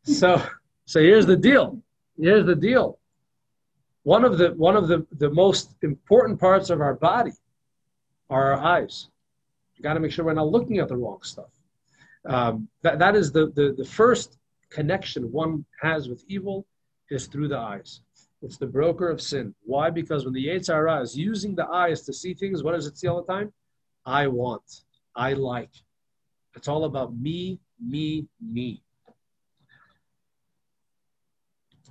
[0.02, 0.42] So,
[0.86, 1.82] so here's the deal.
[2.18, 2.98] Here's the deal.
[4.02, 7.32] One of the one of the, the most important parts of our body
[8.30, 9.08] are our eyes.
[9.76, 11.50] You got to make sure we're not looking at the wrong stuff.
[12.24, 14.38] Um, that, that is the, the, the first
[14.70, 16.66] connection one has with evil
[17.10, 18.00] is through the eyes.
[18.42, 19.54] It's the broker of sin.
[19.64, 19.90] Why?
[19.90, 22.96] Because when the Yetzer Hara is using the eyes to see things, what does it
[22.96, 23.52] see all the time?
[24.06, 24.82] I want.
[25.14, 25.72] I like.
[26.54, 28.82] It's all about me, me, me.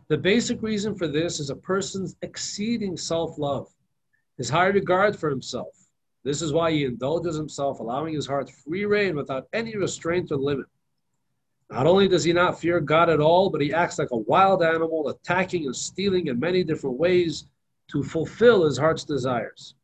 [0.08, 3.68] The basic reason for this is a person's exceeding self love,
[4.38, 5.76] his high regard for himself.
[6.24, 10.38] This is why he indulges himself, allowing his heart free rein without any restraint or
[10.38, 10.66] limit.
[11.70, 14.64] Not only does he not fear God at all, but he acts like a wild
[14.64, 17.46] animal, attacking and stealing in many different ways
[17.92, 19.76] to fulfill his heart's desires.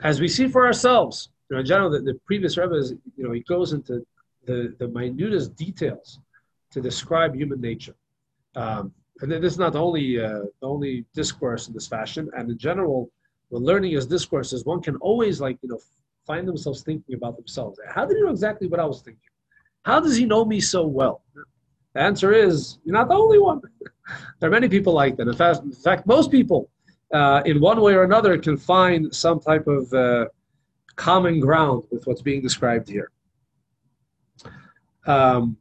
[0.00, 3.24] As we see for ourselves, you know, in general, the, the previous Rebbe is, you
[3.24, 4.06] know, he goes into
[4.46, 6.20] the, the minutest details
[6.70, 7.94] to describe human nature.
[8.54, 12.30] Um, and this is not the only, uh, the only discourse in this fashion.
[12.36, 13.10] And in general,
[13.48, 15.80] when learning his discourses, one can always, like, you know,
[16.24, 17.80] find themselves thinking about themselves.
[17.88, 19.27] How did you know exactly what I was thinking?
[19.84, 21.22] How does he know me so well?
[21.94, 23.60] The answer is, you're not the only one.
[24.40, 25.28] there are many people like that.
[25.28, 26.70] In fact, in fact most people,
[27.12, 30.26] uh, in one way or another, can find some type of uh,
[30.96, 33.10] common ground with what's being described here.
[35.06, 35.56] Um,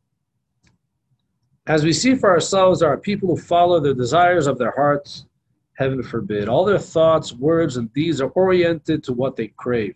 [1.68, 5.26] as we see for ourselves, there are people who follow the desires of their hearts,
[5.74, 6.50] heaven forbid.
[6.50, 9.96] All their thoughts, words, and deeds are oriented to what they crave.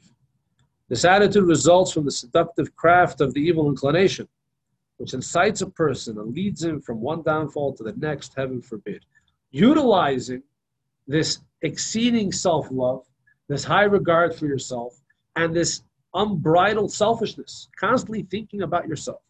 [0.91, 4.27] This attitude results from the seductive craft of the evil inclination,
[4.97, 9.05] which incites a person and leads him from one downfall to the next, heaven forbid.
[9.51, 10.43] Utilizing
[11.07, 13.05] this exceeding self love,
[13.47, 15.01] this high regard for yourself,
[15.37, 15.81] and this
[16.13, 19.21] unbridled selfishness, constantly thinking about yourself.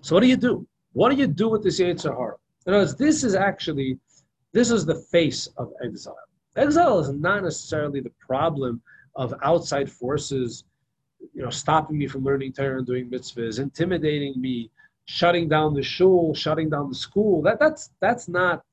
[0.00, 0.66] So, what do you do?
[0.92, 2.34] What do you do with this Yetzer Hara?
[2.66, 3.96] In other words, this is actually,
[4.52, 6.16] this is the face of exile.
[6.56, 8.80] Exile is not necessarily the problem
[9.16, 10.64] of outside forces,
[11.32, 14.70] you know, stopping me from learning Torah and doing mitzvahs, intimidating me,
[15.06, 17.42] shutting down the shul, shutting down the school.
[17.42, 18.64] That, that's, that's not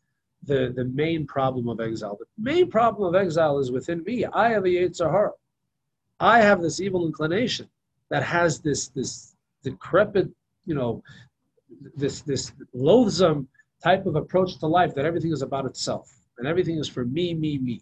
[0.43, 2.17] the, the main problem of exile.
[2.19, 4.25] The main problem of exile is within me.
[4.25, 5.31] I have a Yetzer Hara.
[6.19, 7.67] I have this evil inclination
[8.09, 10.29] that has this, this decrepit,
[10.65, 11.03] you know,
[11.95, 13.47] this, this loathsome
[13.83, 17.35] type of approach to life that everything is about itself and everything is for me,
[17.35, 17.79] me, me.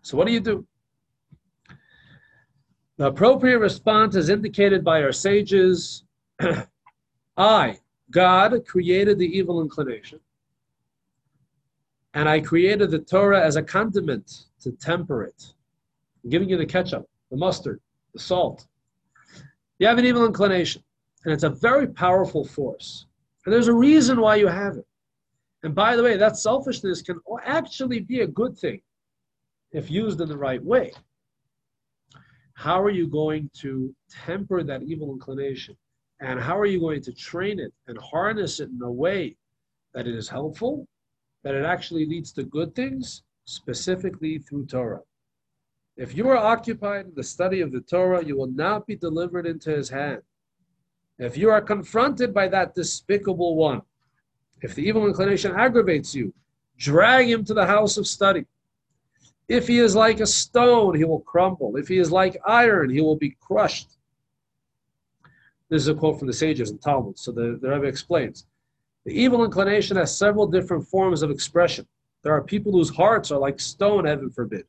[0.00, 0.66] So what do you do?
[2.96, 6.04] The appropriate response is indicated by our sages.
[7.36, 7.78] I,
[8.10, 10.20] God, created the evil inclination,
[12.14, 15.52] and I created the Torah as a condiment to temper it.
[16.24, 17.78] I'm giving you the ketchup, the mustard,
[18.14, 18.66] the salt.
[19.78, 20.82] You have an evil inclination,
[21.26, 23.04] and it's a very powerful force.
[23.44, 24.86] And there's a reason why you have it.
[25.62, 28.80] And by the way, that selfishness can actually be a good thing
[29.70, 30.92] if used in the right way.
[32.54, 35.76] How are you going to temper that evil inclination?
[36.20, 39.36] And how are you going to train it and harness it in a way
[39.94, 40.86] that it is helpful,
[41.42, 45.00] that it actually leads to good things, specifically through Torah?
[45.96, 49.46] If you are occupied in the study of the Torah, you will not be delivered
[49.46, 50.22] into his hand.
[51.18, 53.82] If you are confronted by that despicable one,
[54.62, 56.32] if the evil inclination aggravates you,
[56.78, 58.46] drag him to the house of study.
[59.48, 61.76] If he is like a stone, he will crumble.
[61.76, 63.90] If he is like iron, he will be crushed.
[65.68, 67.18] This is a quote from the sages in Talmud.
[67.18, 68.46] So the, the Rebbe explains
[69.04, 71.86] The evil inclination has several different forms of expression.
[72.22, 74.64] There are people whose hearts are like stone, heaven forbid,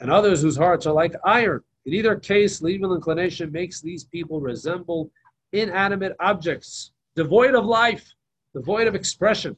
[0.00, 1.62] and others whose hearts are like iron.
[1.86, 5.10] In either case, the evil inclination makes these people resemble
[5.52, 8.14] inanimate objects, devoid of life
[8.54, 9.56] devoid of expression.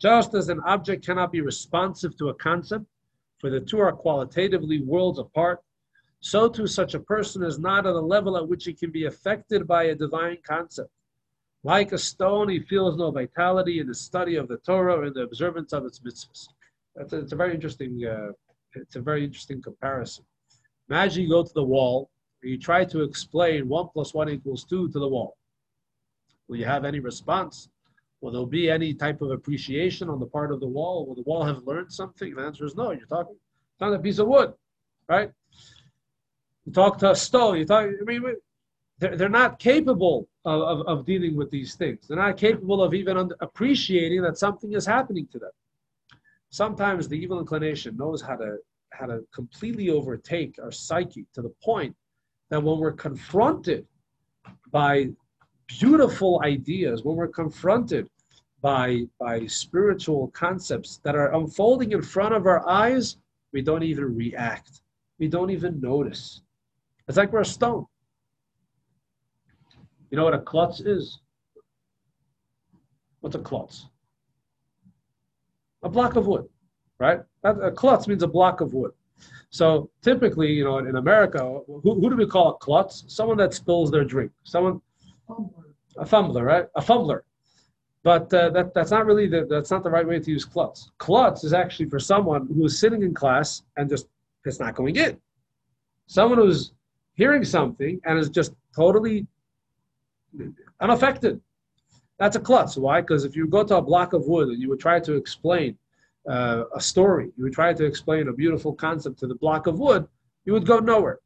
[0.00, 2.86] Just as an object cannot be responsive to a concept,
[3.38, 5.62] for the two are qualitatively worlds apart,
[6.20, 9.06] so too such a person is not at a level at which he can be
[9.06, 10.90] affected by a divine concept.
[11.64, 15.12] Like a stone, he feels no vitality in the study of the Torah or in
[15.12, 16.48] the observance of its mitzvahs.
[16.96, 18.04] It's a, it's a very interesting.
[18.04, 18.32] Uh,
[18.74, 20.24] it's a very interesting comparison.
[20.88, 22.10] Imagine you go to the wall
[22.42, 25.36] and you try to explain one plus one equals two to the wall.
[26.48, 27.68] Will you have any response?
[28.20, 31.06] Will there be any type of appreciation on the part of the wall?
[31.06, 32.34] Will the wall have learned something?
[32.34, 32.90] The answer is no.
[32.90, 34.54] You're talking it's not a piece of wood,
[35.08, 35.30] right?
[36.64, 37.58] You talk to a stone.
[37.58, 37.86] You talk.
[37.86, 38.22] I mean,
[38.98, 42.08] they're, they're not capable of, of, of dealing with these things.
[42.08, 45.50] They're not capable of even appreciating that something is happening to them.
[46.50, 48.56] Sometimes the evil inclination knows how to
[48.92, 51.94] how to completely overtake our psyche to the point
[52.50, 53.86] that when we're confronted
[54.70, 55.10] by
[55.68, 58.08] beautiful ideas, when we're confronted
[58.60, 63.16] by, by spiritual concepts that are unfolding in front of our eyes,
[63.52, 64.80] we don't even react.
[65.18, 66.42] We don't even notice.
[67.06, 67.86] It's like we're a stone.
[70.10, 71.20] You know what a klutz is?
[73.20, 73.86] What's a klutz?
[75.82, 76.48] A block of wood,
[76.98, 77.20] right?
[77.44, 78.92] A klutz means a block of wood.
[79.50, 83.04] So typically, you know, in America, who, who do we call a klutz?
[83.06, 84.32] Someone that spills their drink.
[84.44, 84.80] Someone
[85.96, 86.66] a fumbler, right?
[86.74, 87.24] A fumbler.
[88.02, 90.90] But uh, that, that's not really the, that's not the right way to use klutz.
[90.98, 94.06] Klutz is actually for someone who is sitting in class and just
[94.44, 95.18] it's not going in.
[96.06, 96.72] Someone who's
[97.14, 99.26] hearing something and is just totally
[100.80, 101.40] unaffected.
[102.18, 102.76] That's a klutz.
[102.76, 103.00] Why?
[103.00, 105.76] Because if you go to a block of wood and you would try to explain
[106.28, 109.78] uh, a story, you would try to explain a beautiful concept to the block of
[109.78, 110.06] wood,
[110.44, 111.18] you would go nowhere.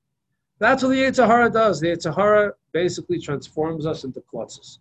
[0.59, 1.81] That's what the Yetzer Hara does.
[1.81, 4.79] The Yetzer Hara basically transforms us into klutzes.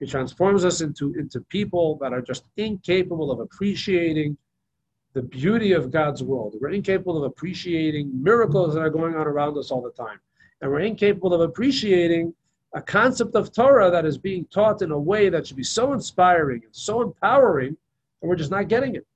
[0.00, 4.36] It transforms us into, into people that are just incapable of appreciating
[5.14, 6.56] the beauty of God's world.
[6.60, 10.18] We're incapable of appreciating miracles that are going on around us all the time.
[10.60, 12.34] And we're incapable of appreciating
[12.74, 15.92] a concept of Torah that is being taught in a way that should be so
[15.92, 17.76] inspiring and so empowering,
[18.20, 19.06] and we're just not getting it.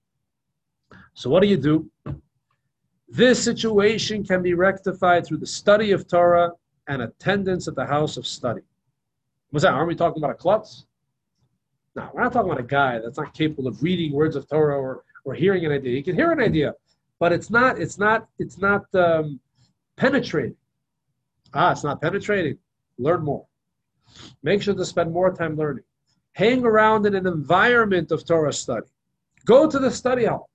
[1.14, 1.90] So, what do you do?
[3.08, 6.52] This situation can be rectified through the study of Torah
[6.88, 8.60] and attendance at the house of study.
[9.50, 9.72] What's that?
[9.72, 10.84] Aren't we talking about a klutz?
[11.96, 14.78] No, we're not talking about a guy that's not capable of reading words of Torah
[14.78, 15.96] or, or hearing an idea.
[15.96, 16.74] He can hear an idea,
[17.18, 19.40] but it's not, it's not, it's not um,
[19.96, 20.56] penetrating.
[21.54, 22.58] Ah, it's not penetrating.
[22.98, 23.46] Learn more.
[24.42, 25.84] Make sure to spend more time learning.
[26.32, 28.86] Hang around in an environment of Torah study.
[29.44, 30.50] Go to the study hall.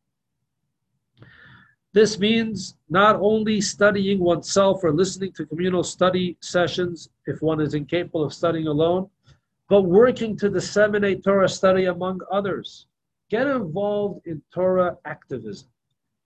[1.94, 7.76] This means not only studying oneself or listening to communal study sessions if one is
[7.76, 9.10] incapable of studying alone,
[9.70, 12.88] but working to disseminate Torah study among others.
[13.30, 15.68] Get involved in Torah activism.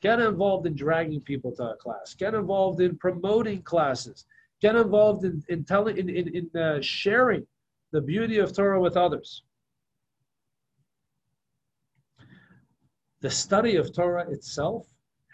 [0.01, 2.13] Get involved in dragging people to a class.
[2.13, 4.25] Get involved in promoting classes.
[4.61, 7.45] Get involved in, in, telling, in, in, in uh, sharing
[7.91, 9.43] the beauty of Torah with others.
[13.19, 14.87] The study of Torah itself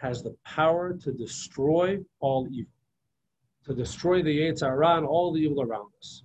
[0.03, 2.69] has the power to destroy all evil,
[3.65, 6.23] to destroy the Yetzer Hara and all the evil around us.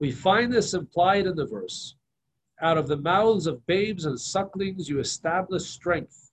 [0.00, 1.94] We find this implied in the verse.
[2.62, 6.30] Out of the mouths of babes and sucklings you establish strength.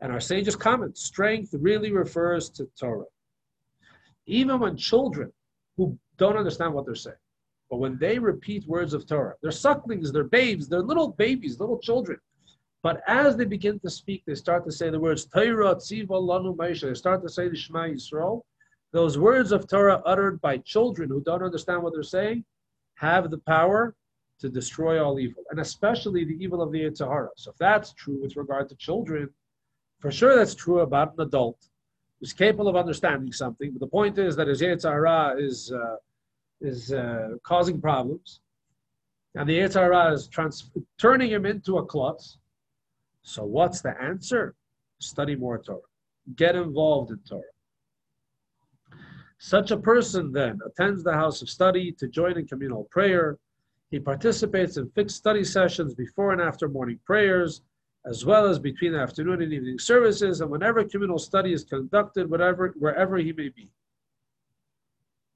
[0.00, 3.10] And our sages comment, strength really refers to Torah.
[4.26, 5.32] Even when children
[5.76, 7.16] who don't understand what they're saying,
[7.68, 11.78] but when they repeat words of Torah, they're sucklings, they're babes, they're little babies, little
[11.78, 12.20] children.
[12.82, 16.80] But as they begin to speak, they start to say the words Torah Moshe.
[16.80, 18.42] They start to say the Shema Yisrael.
[18.92, 22.44] Those words of Torah uttered by children who don't understand what they're saying
[22.96, 23.94] have the power
[24.40, 28.18] to destroy all evil, and especially the evil of the Yetzer So if that's true
[28.20, 29.28] with regard to children,
[29.98, 31.58] for sure that's true about an adult
[32.18, 33.72] who's capable of understanding something.
[33.72, 35.96] But the point is that his Yetzer is uh,
[36.62, 38.40] is uh, causing problems,
[39.34, 42.38] and the Yetzer is trans- turning him into a klutz
[43.22, 44.54] so what's the answer?
[44.98, 45.80] Study more Torah.
[46.36, 47.42] Get involved in Torah.
[49.38, 53.38] Such a person then attends the house of study to join in communal prayer.
[53.90, 57.62] He participates in fixed study sessions before and after morning prayers,
[58.04, 62.74] as well as between afternoon and evening services, and whenever communal study is conducted, whatever,
[62.78, 63.70] wherever he may be.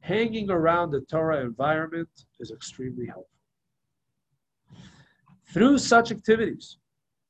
[0.00, 2.08] Hanging around the Torah environment
[2.38, 3.28] is extremely helpful.
[5.46, 6.76] Through such activities,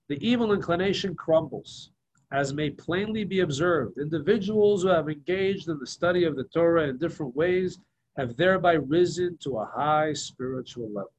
[0.09, 1.91] the evil inclination crumbles.
[2.33, 6.89] As may plainly be observed, individuals who have engaged in the study of the Torah
[6.89, 7.79] in different ways
[8.17, 11.13] have thereby risen to a high spiritual level.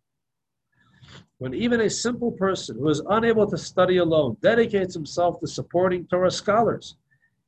[1.38, 6.06] When even a simple person who is unable to study alone dedicates himself to supporting
[6.08, 6.96] Torah scholars,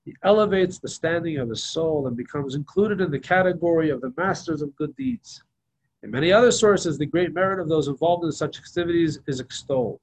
[0.05, 4.13] he elevates the standing of his soul and becomes included in the category of the
[4.17, 5.43] masters of good deeds.
[6.03, 9.99] In many other sources, the great merit of those involved in such activities is extolled.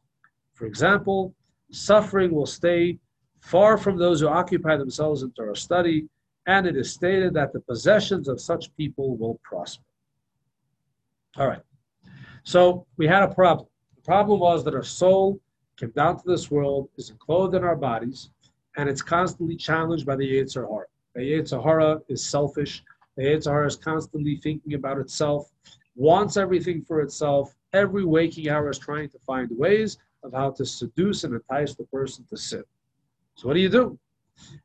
[0.54, 1.34] For example,
[1.70, 2.98] suffering will stay
[3.40, 6.08] far from those who occupy themselves in Torah study,
[6.46, 9.84] and it is stated that the possessions of such people will prosper.
[11.36, 11.62] All right.
[12.44, 13.66] So we had a problem.
[13.96, 15.40] The problem was that our soul
[15.76, 18.30] came down to this world, is enclosed in our bodies,
[18.76, 20.86] and it's constantly challenged by the Yetzer Hara.
[21.14, 22.82] The Yetzer Hara is selfish.
[23.16, 25.50] The Yetzer Hara is constantly thinking about itself,
[25.96, 27.54] wants everything for itself.
[27.72, 31.84] Every waking hour is trying to find ways of how to seduce and entice the
[31.84, 32.64] person to sin.
[33.36, 33.98] So what do you do?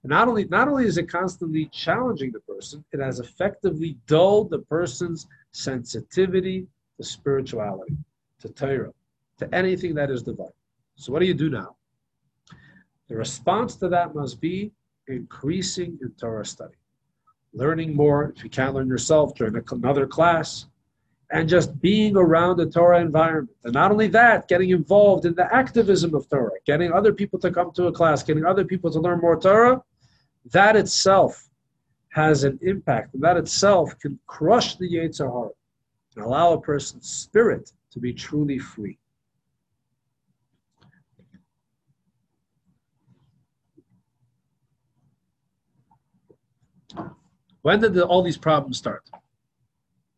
[0.04, 4.50] And not only not only is it constantly challenging the person, it has effectively dulled
[4.50, 6.66] the person's sensitivity
[6.98, 7.96] to spirituality,
[8.40, 8.94] to Torah,
[9.38, 10.48] to anything that is divine.
[10.96, 11.76] So what do you do now?
[13.10, 14.72] The response to that must be
[15.08, 16.76] increasing in Torah study,
[17.54, 18.34] learning more.
[18.36, 20.66] If you can't learn yourself, join another class,
[21.32, 23.56] and just being around the Torah environment.
[23.64, 27.52] And not only that, getting involved in the activism of Torah, getting other people to
[27.52, 29.82] come to a class, getting other people to learn more Torah,
[30.52, 31.48] that itself
[32.10, 33.14] has an impact.
[33.14, 35.50] And that itself can crush the Yetzer Hara
[36.16, 38.98] and allow a person's spirit to be truly free.
[47.62, 49.04] When did the, all these problems start?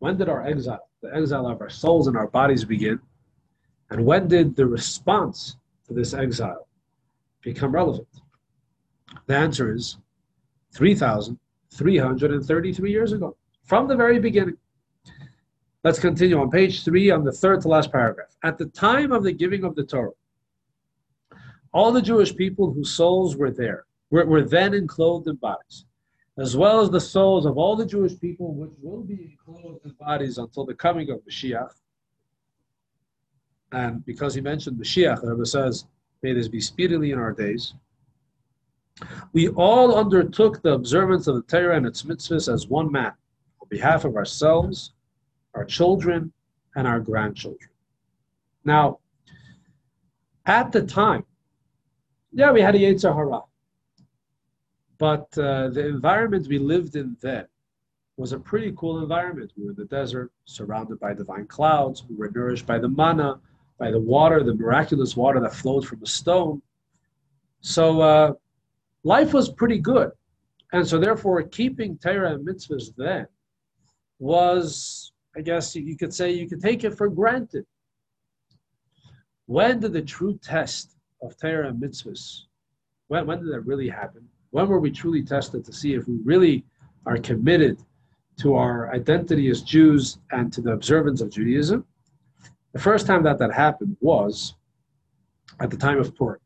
[0.02, 3.00] When did our exile, the exile of our souls and our bodies begin?
[3.92, 6.68] And when did the response to this exile
[7.44, 8.08] become relevant?
[9.28, 10.00] The answer is
[10.74, 14.58] 3,333 years ago, from the very beginning.
[15.84, 18.36] Let's continue on page three, on the third to last paragraph.
[18.44, 20.14] At the time of the giving of the Torah,
[21.76, 25.86] all the Jewish people whose souls were there were, were then enclosed in bodies
[26.42, 29.92] as well as the souls of all the Jewish people, which will be enclosed in
[29.92, 31.74] bodies until the coming of Mashiach.
[33.72, 35.86] And because he mentioned Mashiach, the Rebbe says,
[36.24, 37.76] may this be speedily in our days.
[39.34, 43.14] We all undertook the observance of the Torah and its mitzvahs as one man,
[43.62, 44.94] on behalf of ourselves,
[45.54, 46.34] our children,
[46.76, 47.70] and our grandchildren.
[48.66, 49.00] Now,
[50.48, 51.24] at the time,
[52.34, 53.42] yeah, we had a Yetzer Hara.
[55.02, 57.48] But uh, the environment we lived in then
[58.18, 59.52] was a pretty cool environment.
[59.58, 62.04] We were in the desert, surrounded by divine clouds.
[62.08, 63.40] We were nourished by the manna,
[63.80, 66.62] by the water, the miraculous water that flowed from the stone.
[67.62, 68.34] So uh,
[69.04, 70.12] life was pretty good.
[70.72, 73.26] And so, therefore, keeping Torah and mitzvahs then
[74.20, 77.66] was, I guess you could say, you could take it for granted.
[79.48, 82.42] When did the true test of Torah and mitzvahs,
[83.08, 84.28] when, when did that really happen?
[84.52, 86.66] When were we truly tested to see if we really
[87.06, 87.82] are committed
[88.42, 91.86] to our identity as Jews and to the observance of Judaism?
[92.74, 94.56] The first time that that happened was
[95.60, 96.40] at the time of Purim.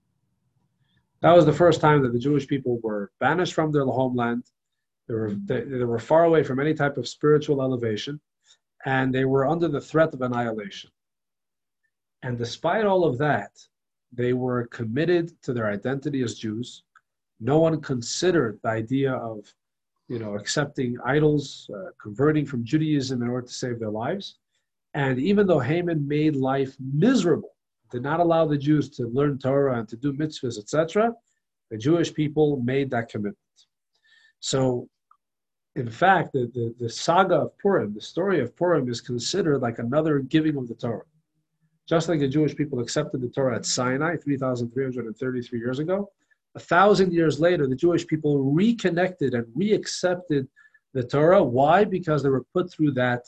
[1.22, 4.44] That was the first time that the Jewish people were banished from their homeland.
[5.08, 8.20] They were, they, they were far away from any type of spiritual elevation,
[8.86, 10.92] and they were under the threat of annihilation.
[12.22, 13.52] And despite all of that,
[14.12, 16.84] they were committed to their identity as Jews.
[17.46, 19.46] No one considered the idea of,
[20.08, 24.40] you know, accepting idols, uh, converting from Judaism in order to save their lives.
[24.96, 27.54] And even though Haman made life miserable,
[27.92, 31.14] did not allow the Jews to learn Torah and to do mitzvahs, etc.,
[31.70, 33.38] the Jewish people made that commitment.
[34.40, 34.90] So,
[35.76, 39.78] in fact, the, the, the saga of Purim, the story of Purim, is considered like
[39.78, 41.06] another giving of the Torah.
[41.88, 46.10] Just like the Jewish people accepted the Torah at Sinai 3,333 years ago,
[46.56, 50.48] a thousand years later, the Jewish people reconnected and reaccepted
[50.94, 51.44] the Torah.
[51.44, 51.84] Why?
[51.84, 53.24] Because they were put through that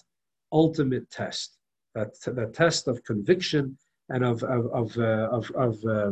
[0.51, 1.57] ultimate test,
[1.93, 3.77] that, that test of conviction
[4.09, 6.11] and of, of, of, uh, of, of, uh,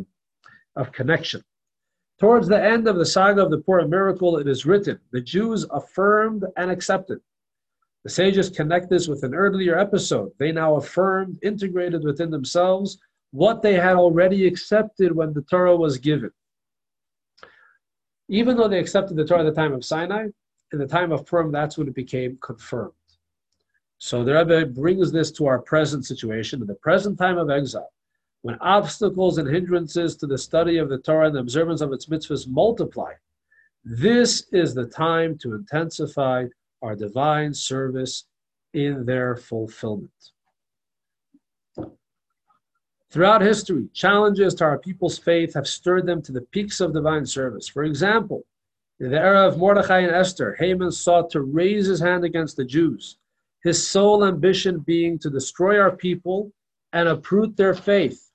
[0.76, 1.42] of connection.
[2.20, 5.66] Towards the end of the saga of the Purim miracle, it is written, the Jews
[5.72, 7.20] affirmed and accepted.
[8.04, 10.32] The sages connect this with an earlier episode.
[10.38, 13.00] They now affirmed, integrated within themselves
[13.32, 16.32] what they had already accepted when the Torah was given.
[18.28, 20.28] Even though they accepted the Torah at the time of Sinai,
[20.74, 22.94] in the time of Purim, that's when it became confirmed.
[23.98, 27.92] So the Rebbe brings this to our present situation, in the present time of exile,
[28.42, 32.08] when obstacles and hindrances to the study of the Torah and the observance of its
[32.08, 33.14] mitzvahs multiply.
[33.84, 36.46] This is the time to intensify
[36.82, 38.26] our divine service
[38.74, 40.12] in their fulfillment.
[43.16, 47.26] Throughout history, challenges to our people's faith have stirred them to the peaks of divine
[47.26, 47.66] service.
[47.66, 48.44] For example,
[49.00, 52.66] in the era of Mordechai and Esther, Haman sought to raise his hand against the
[52.66, 53.18] Jews,
[53.64, 56.52] his sole ambition being to destroy our people
[56.92, 58.32] and uproot their faith.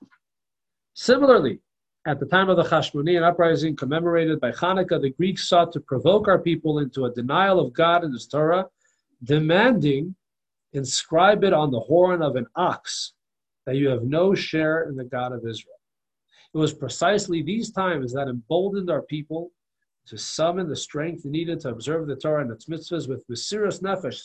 [0.95, 1.59] Similarly,
[2.07, 6.27] at the time of the Chashmonean uprising commemorated by Hanukkah, the Greeks sought to provoke
[6.27, 8.65] our people into a denial of God and His Torah,
[9.23, 10.15] demanding,
[10.73, 13.13] inscribe it on the horn of an ox,
[13.65, 15.75] that you have no share in the God of Israel.
[16.53, 19.51] It was precisely these times that emboldened our people
[20.07, 24.21] to summon the strength needed to observe the Torah and its mitzvahs with Mesiras Nefesh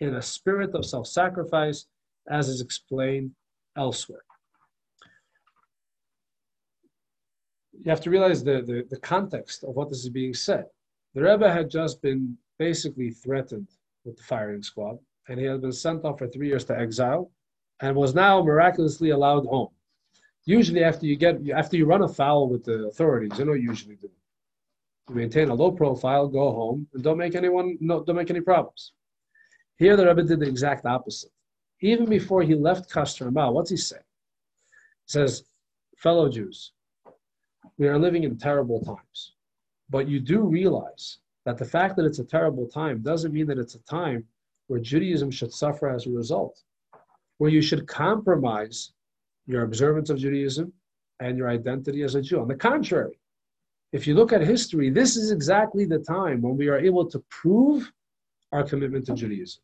[0.00, 1.86] in a spirit of self sacrifice,
[2.28, 3.30] as is explained
[3.76, 4.24] elsewhere.
[7.84, 10.64] you have to realize the, the, the context of what this is being said.
[11.14, 13.68] The Rebbe had just been basically threatened
[14.04, 14.98] with the firing squad,
[15.28, 17.30] and he had been sent off for three years to exile,
[17.84, 19.68] and was now miraculously allowed home.
[20.46, 24.10] Usually, after you get after you run afoul with the authorities, you know, usually do.
[25.10, 28.40] You maintain a low profile, go home, and don't make anyone no, don't make any
[28.40, 28.92] problems.
[29.76, 31.30] Here, the Rebbe did the exact opposite.
[31.80, 34.02] Even before he left Kostroma, what's he say?
[35.04, 35.44] He says,
[35.98, 36.72] "Fellow Jews,
[37.76, 39.34] we are living in terrible times.
[39.90, 43.58] But you do realize that the fact that it's a terrible time doesn't mean that
[43.58, 44.26] it's a time
[44.68, 46.62] where Judaism should suffer as a result,
[47.38, 48.92] where you should compromise
[49.46, 50.72] your observance of Judaism
[51.20, 52.40] and your identity as a Jew.
[52.40, 53.18] On the contrary,
[53.92, 57.22] if you look at history, this is exactly the time when we are able to
[57.30, 57.92] prove
[58.52, 59.62] our commitment to Judaism.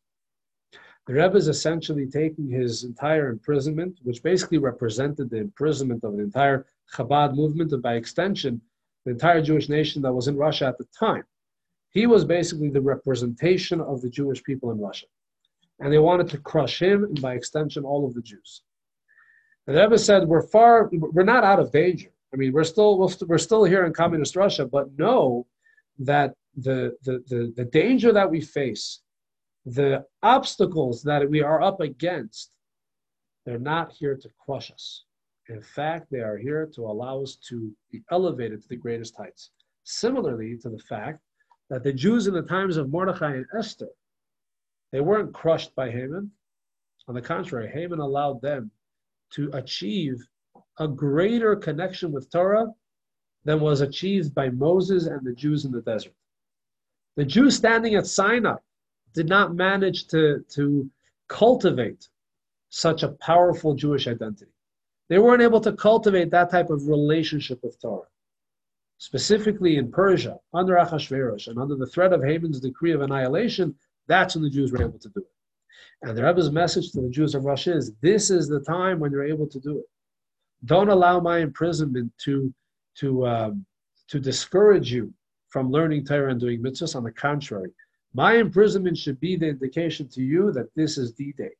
[1.06, 6.22] The Rebbe is essentially taking his entire imprisonment, which basically represented the imprisonment of the
[6.22, 8.60] entire Chabad movement, and by extension,
[9.04, 11.24] the entire Jewish nation that was in Russia at the time.
[11.90, 15.06] He was basically the representation of the Jewish people in Russia.
[15.80, 18.62] And they wanted to crush him, and by extension, all of the Jews.
[19.66, 22.10] And the Rebbe said, We're far, we're not out of danger.
[22.32, 25.46] I mean, we're still, we're still here in communist Russia, but know
[25.98, 29.00] that the, the, the, the danger that we face,
[29.66, 32.52] the obstacles that we are up against,
[33.44, 35.04] they're not here to crush us.
[35.48, 39.50] In fact, they are here to allow us to be elevated to the greatest heights.
[39.84, 41.20] Similarly to the fact
[41.70, 43.88] that the Jews in the times of Mordechai and Esther,
[44.92, 46.30] they weren't crushed by Haman.
[47.08, 48.70] On the contrary, Haman allowed them
[49.30, 50.26] to achieve
[50.78, 52.72] a greater connection with Torah
[53.44, 56.14] than was achieved by Moses and the Jews in the desert.
[57.16, 58.56] The Jews standing at Sinai
[59.14, 60.88] did not manage to, to
[61.28, 62.08] cultivate
[62.68, 64.52] such a powerful Jewish identity.
[65.08, 68.06] They weren't able to cultivate that type of relationship with Torah.
[68.98, 73.74] Specifically in Persia, under Achashverosh, and under the threat of Haman's decree of annihilation,
[74.10, 75.32] that's when the Jews were able to do it.
[76.02, 79.12] And the Rebbe's message to the Jews of Russia is this is the time when
[79.12, 79.84] you're able to do it.
[80.64, 82.52] Don't allow my imprisonment to,
[83.00, 83.66] to, um,
[84.08, 85.12] to discourage you
[85.48, 86.96] from learning Torah and doing mitzvahs.
[86.96, 87.70] On the contrary,
[88.12, 91.54] my imprisonment should be the indication to you that this is D Day.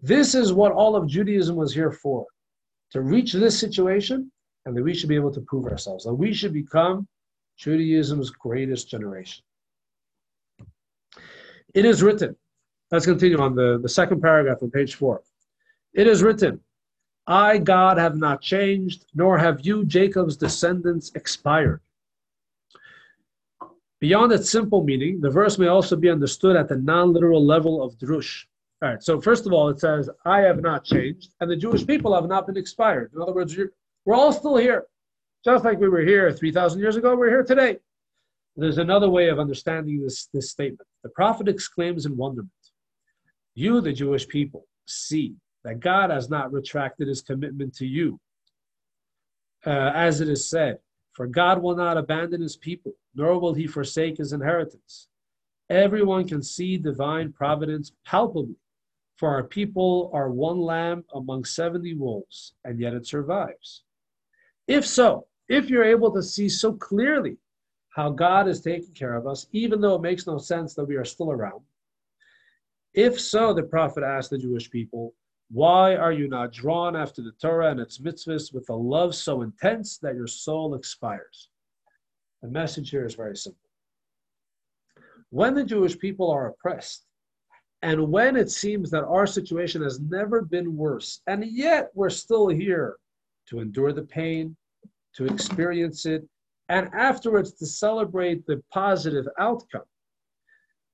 [0.00, 2.26] This is what all of Judaism was here for
[2.92, 4.30] to reach this situation,
[4.64, 7.06] and that we should be able to prove ourselves, that we should become
[7.56, 9.42] Judaism's greatest generation.
[11.74, 12.36] It is written,
[12.90, 15.22] let's continue on the, the second paragraph on page four.
[15.94, 16.60] It is written,
[17.26, 21.80] I, God, have not changed, nor have you, Jacob's descendants, expired.
[24.00, 27.82] Beyond its simple meaning, the verse may also be understood at the non literal level
[27.82, 28.44] of drush,
[28.82, 31.86] all right, so first of all, it says, I have not changed, and the Jewish
[31.86, 33.10] people have not been expired.
[33.14, 33.56] In other words,
[34.04, 34.84] we're all still here.
[35.44, 37.78] Just like we were here 3,000 years ago, we're here today.
[38.56, 40.88] There's another way of understanding this, this statement.
[41.02, 42.50] The prophet exclaims in wonderment
[43.54, 45.34] You, the Jewish people, see
[45.64, 48.18] that God has not retracted his commitment to you.
[49.64, 50.78] Uh, as it is said,
[51.12, 55.08] For God will not abandon his people, nor will he forsake his inheritance.
[55.68, 58.56] Everyone can see divine providence palpably
[59.16, 63.82] for our people are one lamb among 70 wolves, and yet it survives.
[64.68, 67.38] If so, if you're able to see so clearly
[67.96, 70.96] how God is taking care of us, even though it makes no sense that we
[70.96, 71.62] are still around,
[72.92, 75.14] if so, the prophet asked the Jewish people,
[75.50, 79.40] why are you not drawn after the Torah and its mitzvahs with a love so
[79.40, 81.48] intense that your soul expires?
[82.42, 83.70] The message here is very simple.
[85.30, 87.06] When the Jewish people are oppressed,
[87.80, 92.48] and when it seems that our situation has never been worse, and yet we're still
[92.48, 92.96] here
[93.48, 94.54] to endure the pain,
[95.14, 96.28] to experience it,
[96.68, 99.84] and afterwards to celebrate the positive outcome,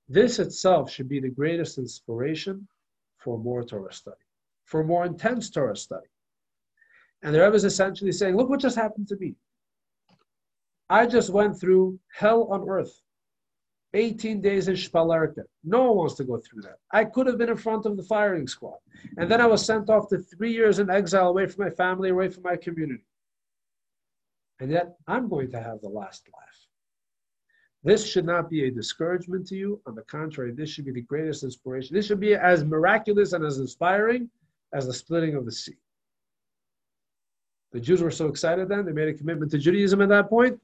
[0.08, 2.66] this itself should be the greatest inspiration
[3.18, 4.16] for more Torah study,
[4.64, 6.08] for more intense Torah study.
[7.22, 9.36] And the Rebbe is essentially saying, look what just happened to me.
[10.90, 13.00] I just went through hell on earth.
[13.94, 15.44] 18 days in Shpalerka.
[15.64, 16.78] No one wants to go through that.
[16.92, 18.78] I could have been in front of the firing squad.
[19.18, 22.08] And then I was sent off to three years in exile away from my family,
[22.08, 23.04] away from my community.
[24.62, 26.68] And yet I'm going to have the last laugh.
[27.82, 29.80] This should not be a discouragement to you.
[29.86, 31.96] On the contrary, this should be the greatest inspiration.
[31.96, 34.30] This should be as miraculous and as inspiring
[34.72, 35.74] as the splitting of the sea.
[37.72, 40.60] The Jews were so excited then, they made a commitment to Judaism at that point.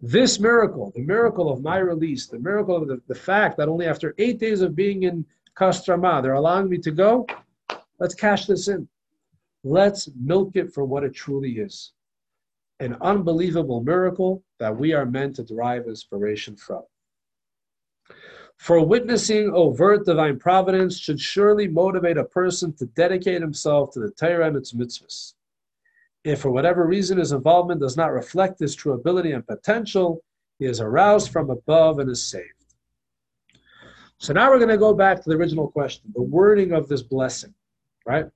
[0.00, 3.86] This miracle, the miracle of my release, the miracle of the, the fact that only
[3.86, 7.24] after eight days of being in Kostroma, they're allowing me to go,
[8.00, 8.88] let's cash this in.
[9.62, 11.92] Let's milk it for what it truly is
[12.82, 16.82] an unbelievable miracle that we are meant to derive inspiration from.
[18.56, 24.10] For witnessing overt divine providence should surely motivate a person to dedicate himself to the
[24.10, 25.34] Torah and its mitzvahs.
[26.24, 30.22] If for whatever reason his involvement does not reflect his true ability and potential,
[30.58, 32.48] he is aroused from above and is saved.
[34.18, 37.02] So now we're going to go back to the original question, the wording of this
[37.02, 37.54] blessing,
[38.06, 38.26] right?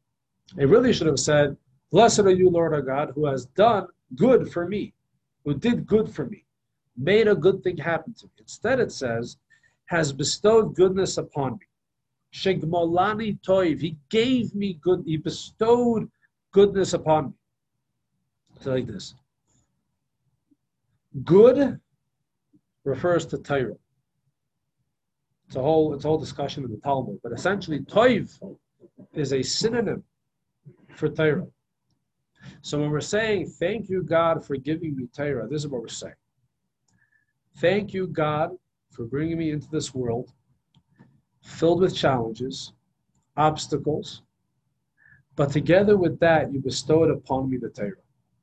[0.56, 1.56] It really should have said,
[1.92, 4.94] Blessed are you, Lord our God, who has done good for me,
[5.44, 6.44] who did good for me,
[6.96, 8.32] made a good thing happen to me.
[8.38, 9.36] Instead, it says,
[9.86, 11.66] has bestowed goodness upon me.
[12.34, 16.10] Shegmolani toiv, he gave me good, he bestowed
[16.52, 17.32] goodness upon me.
[18.60, 19.14] So like this.
[21.24, 21.80] Good
[22.84, 23.76] refers to Torah.
[25.46, 28.38] It's a whole it's a whole discussion in the Talmud, but essentially toiv
[29.14, 30.02] is a synonym
[30.94, 31.46] for Torah.
[32.62, 35.88] So when we're saying thank you God for giving me Torah, this is what we're
[35.88, 36.14] saying.
[37.58, 38.50] Thank you God
[38.90, 40.32] for bringing me into this world
[41.46, 42.72] filled with challenges,
[43.36, 44.22] obstacles,
[45.36, 47.92] but together with that you bestowed upon me the Torah.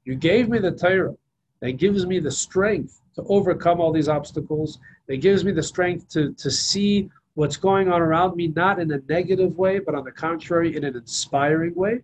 [0.06, 1.16] You gave me the Torah
[1.60, 6.10] that gives me the strength to overcome all these obstacles, that gives me the strength
[6.10, 10.04] to, to see what's going on around me, not in a negative way, but on
[10.04, 12.01] the contrary, in an inspiring way.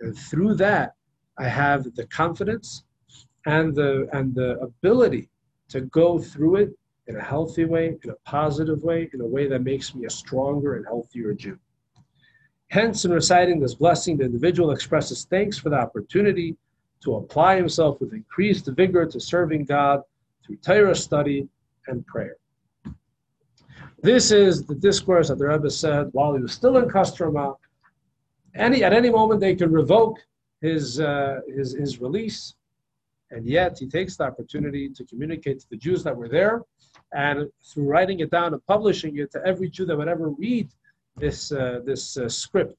[0.00, 0.94] And through that,
[1.38, 2.84] I have the confidence
[3.46, 5.28] and the, and the ability
[5.68, 6.70] to go through it
[7.06, 10.10] in a healthy way, in a positive way, in a way that makes me a
[10.10, 11.58] stronger and healthier Jew.
[12.68, 16.56] Hence, in reciting this blessing, the individual expresses thanks for the opportunity
[17.02, 20.02] to apply himself with increased vigor to serving God
[20.44, 21.48] through Torah study
[21.88, 22.36] and prayer.
[24.02, 27.56] This is the discourse that the Rebbe said while he was still in Kostroma.
[28.54, 30.18] Any at any moment they could revoke
[30.62, 32.54] his uh, his his release,
[33.30, 36.62] and yet he takes the opportunity to communicate to the Jews that were there,
[37.12, 40.68] and through writing it down and publishing it to every Jew that would ever read
[41.16, 42.76] this uh, this uh, script,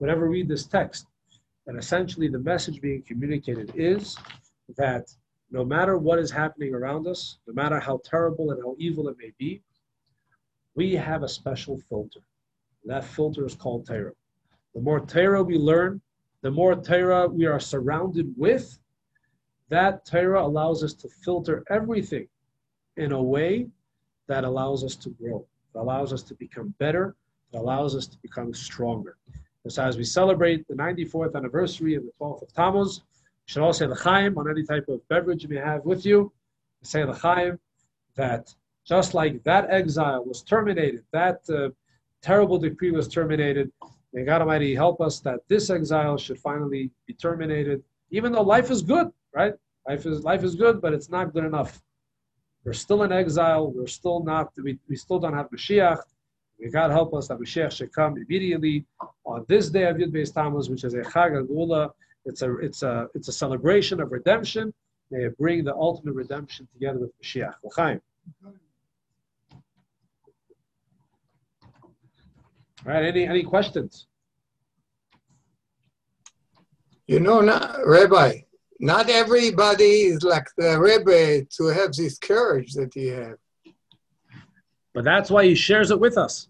[0.00, 1.06] would ever read this text,
[1.66, 4.16] and essentially the message being communicated is
[4.76, 5.04] that
[5.50, 9.16] no matter what is happening around us, no matter how terrible and how evil it
[9.18, 9.62] may be,
[10.74, 12.20] we have a special filter.
[12.84, 14.12] That filter is called Torah.
[14.74, 16.00] The more Torah we learn,
[16.42, 18.78] the more Torah we are surrounded with,
[19.68, 22.28] that Torah allows us to filter everything
[22.96, 23.66] in a way
[24.28, 27.14] that allows us to grow, that allows us to become better,
[27.52, 29.16] that allows us to become stronger.
[29.68, 33.72] So as we celebrate the 94th anniversary of the 12th of Tammuz, you should all
[33.72, 36.32] say l'chaim on any type of beverage you may have with you.
[36.82, 37.58] Say l'chaim
[38.14, 38.54] that
[38.86, 41.70] just like that exile was terminated, that uh,
[42.22, 43.72] terrible decree was terminated,
[44.16, 48.70] may God Almighty help us that this exile should finally be terminated, even though life
[48.70, 49.54] is good, right?
[49.86, 51.80] Life is life is good, but it's not good enough.
[52.64, 53.70] We're still in exile.
[53.70, 54.52] We're still not.
[54.56, 56.00] We, we still don't have Mashiach.
[56.58, 58.86] May God help us that Mashiach should come immediately
[59.24, 61.92] on this day of Yud Beis Tammuz, which is a Chag Gula.
[62.24, 64.72] It's a it's a it's a celebration of redemption.
[65.10, 67.54] May it bring the ultimate redemption together with Mashiach.
[67.62, 68.00] L'chaim.
[72.86, 73.04] All right.
[73.04, 74.06] Any any questions?
[77.06, 78.40] You know, not, Rabbi,
[78.80, 83.36] not everybody is like the Rebbe to have this courage that he had.
[84.92, 86.48] But that's why he shares it with us.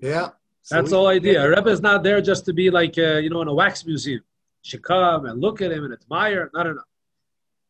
[0.00, 0.30] Yeah.
[0.62, 1.44] So That's we- the whole idea.
[1.44, 3.84] A Rebbe is not there just to be like, uh, you know, in a wax
[3.84, 4.22] museum.
[4.62, 6.50] Should come and look at him and admire.
[6.52, 6.82] No, no, no.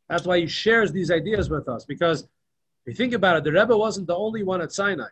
[0.09, 1.84] That's why he shares these ideas with us.
[1.84, 2.28] Because if
[2.87, 5.09] you think about it, the Rebbe wasn't the only one at Sinai.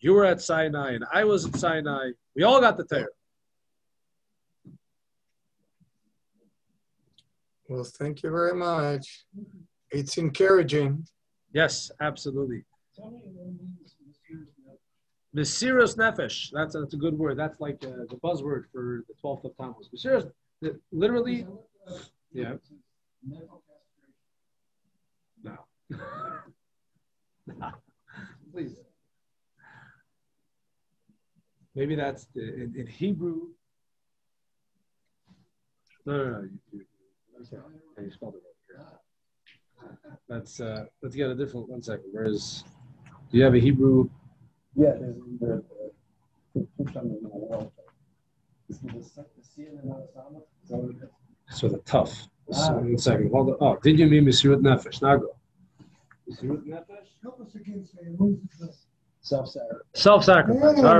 [0.00, 2.10] You were at Sinai, and I was at Sinai.
[2.36, 3.06] We all got the Torah.
[7.68, 9.26] Well, thank you very much.
[9.90, 11.06] It's encouraging.
[11.52, 12.64] Yes, absolutely.
[15.36, 16.50] Mesiros nefesh.
[16.52, 17.38] That's that's a good word.
[17.38, 19.88] That's like uh, the buzzword for the 12th of Tammuz.
[19.94, 20.30] Mesiros,
[20.92, 21.46] literally,
[22.32, 22.54] yeah.
[25.42, 25.58] No.
[27.46, 27.70] no.
[28.52, 28.76] Please.
[31.78, 33.50] Maybe that's the, in, in Hebrew.
[36.04, 36.40] No, no, no.
[36.40, 36.84] You, you,
[37.40, 38.02] okay.
[38.02, 38.42] You spelled it
[38.76, 38.86] wrong.
[40.28, 42.06] Let's uh, let's get a different one second.
[42.10, 42.64] Where's
[43.30, 44.10] do you have a Hebrew?
[44.74, 45.18] Yeah, there's
[48.68, 48.82] is?
[51.50, 52.26] So the tough.
[52.52, 52.72] Ah.
[52.72, 53.30] One second.
[53.30, 53.56] Hold on.
[53.60, 55.00] Oh, did you mean Mesirut Nefesh?
[55.00, 55.36] Now go.
[56.28, 57.06] Mesirut Nefesh?
[57.22, 57.94] Help us against
[59.20, 59.88] Self-sacrifice.
[59.94, 60.78] Self-sacrifice.
[60.78, 60.94] All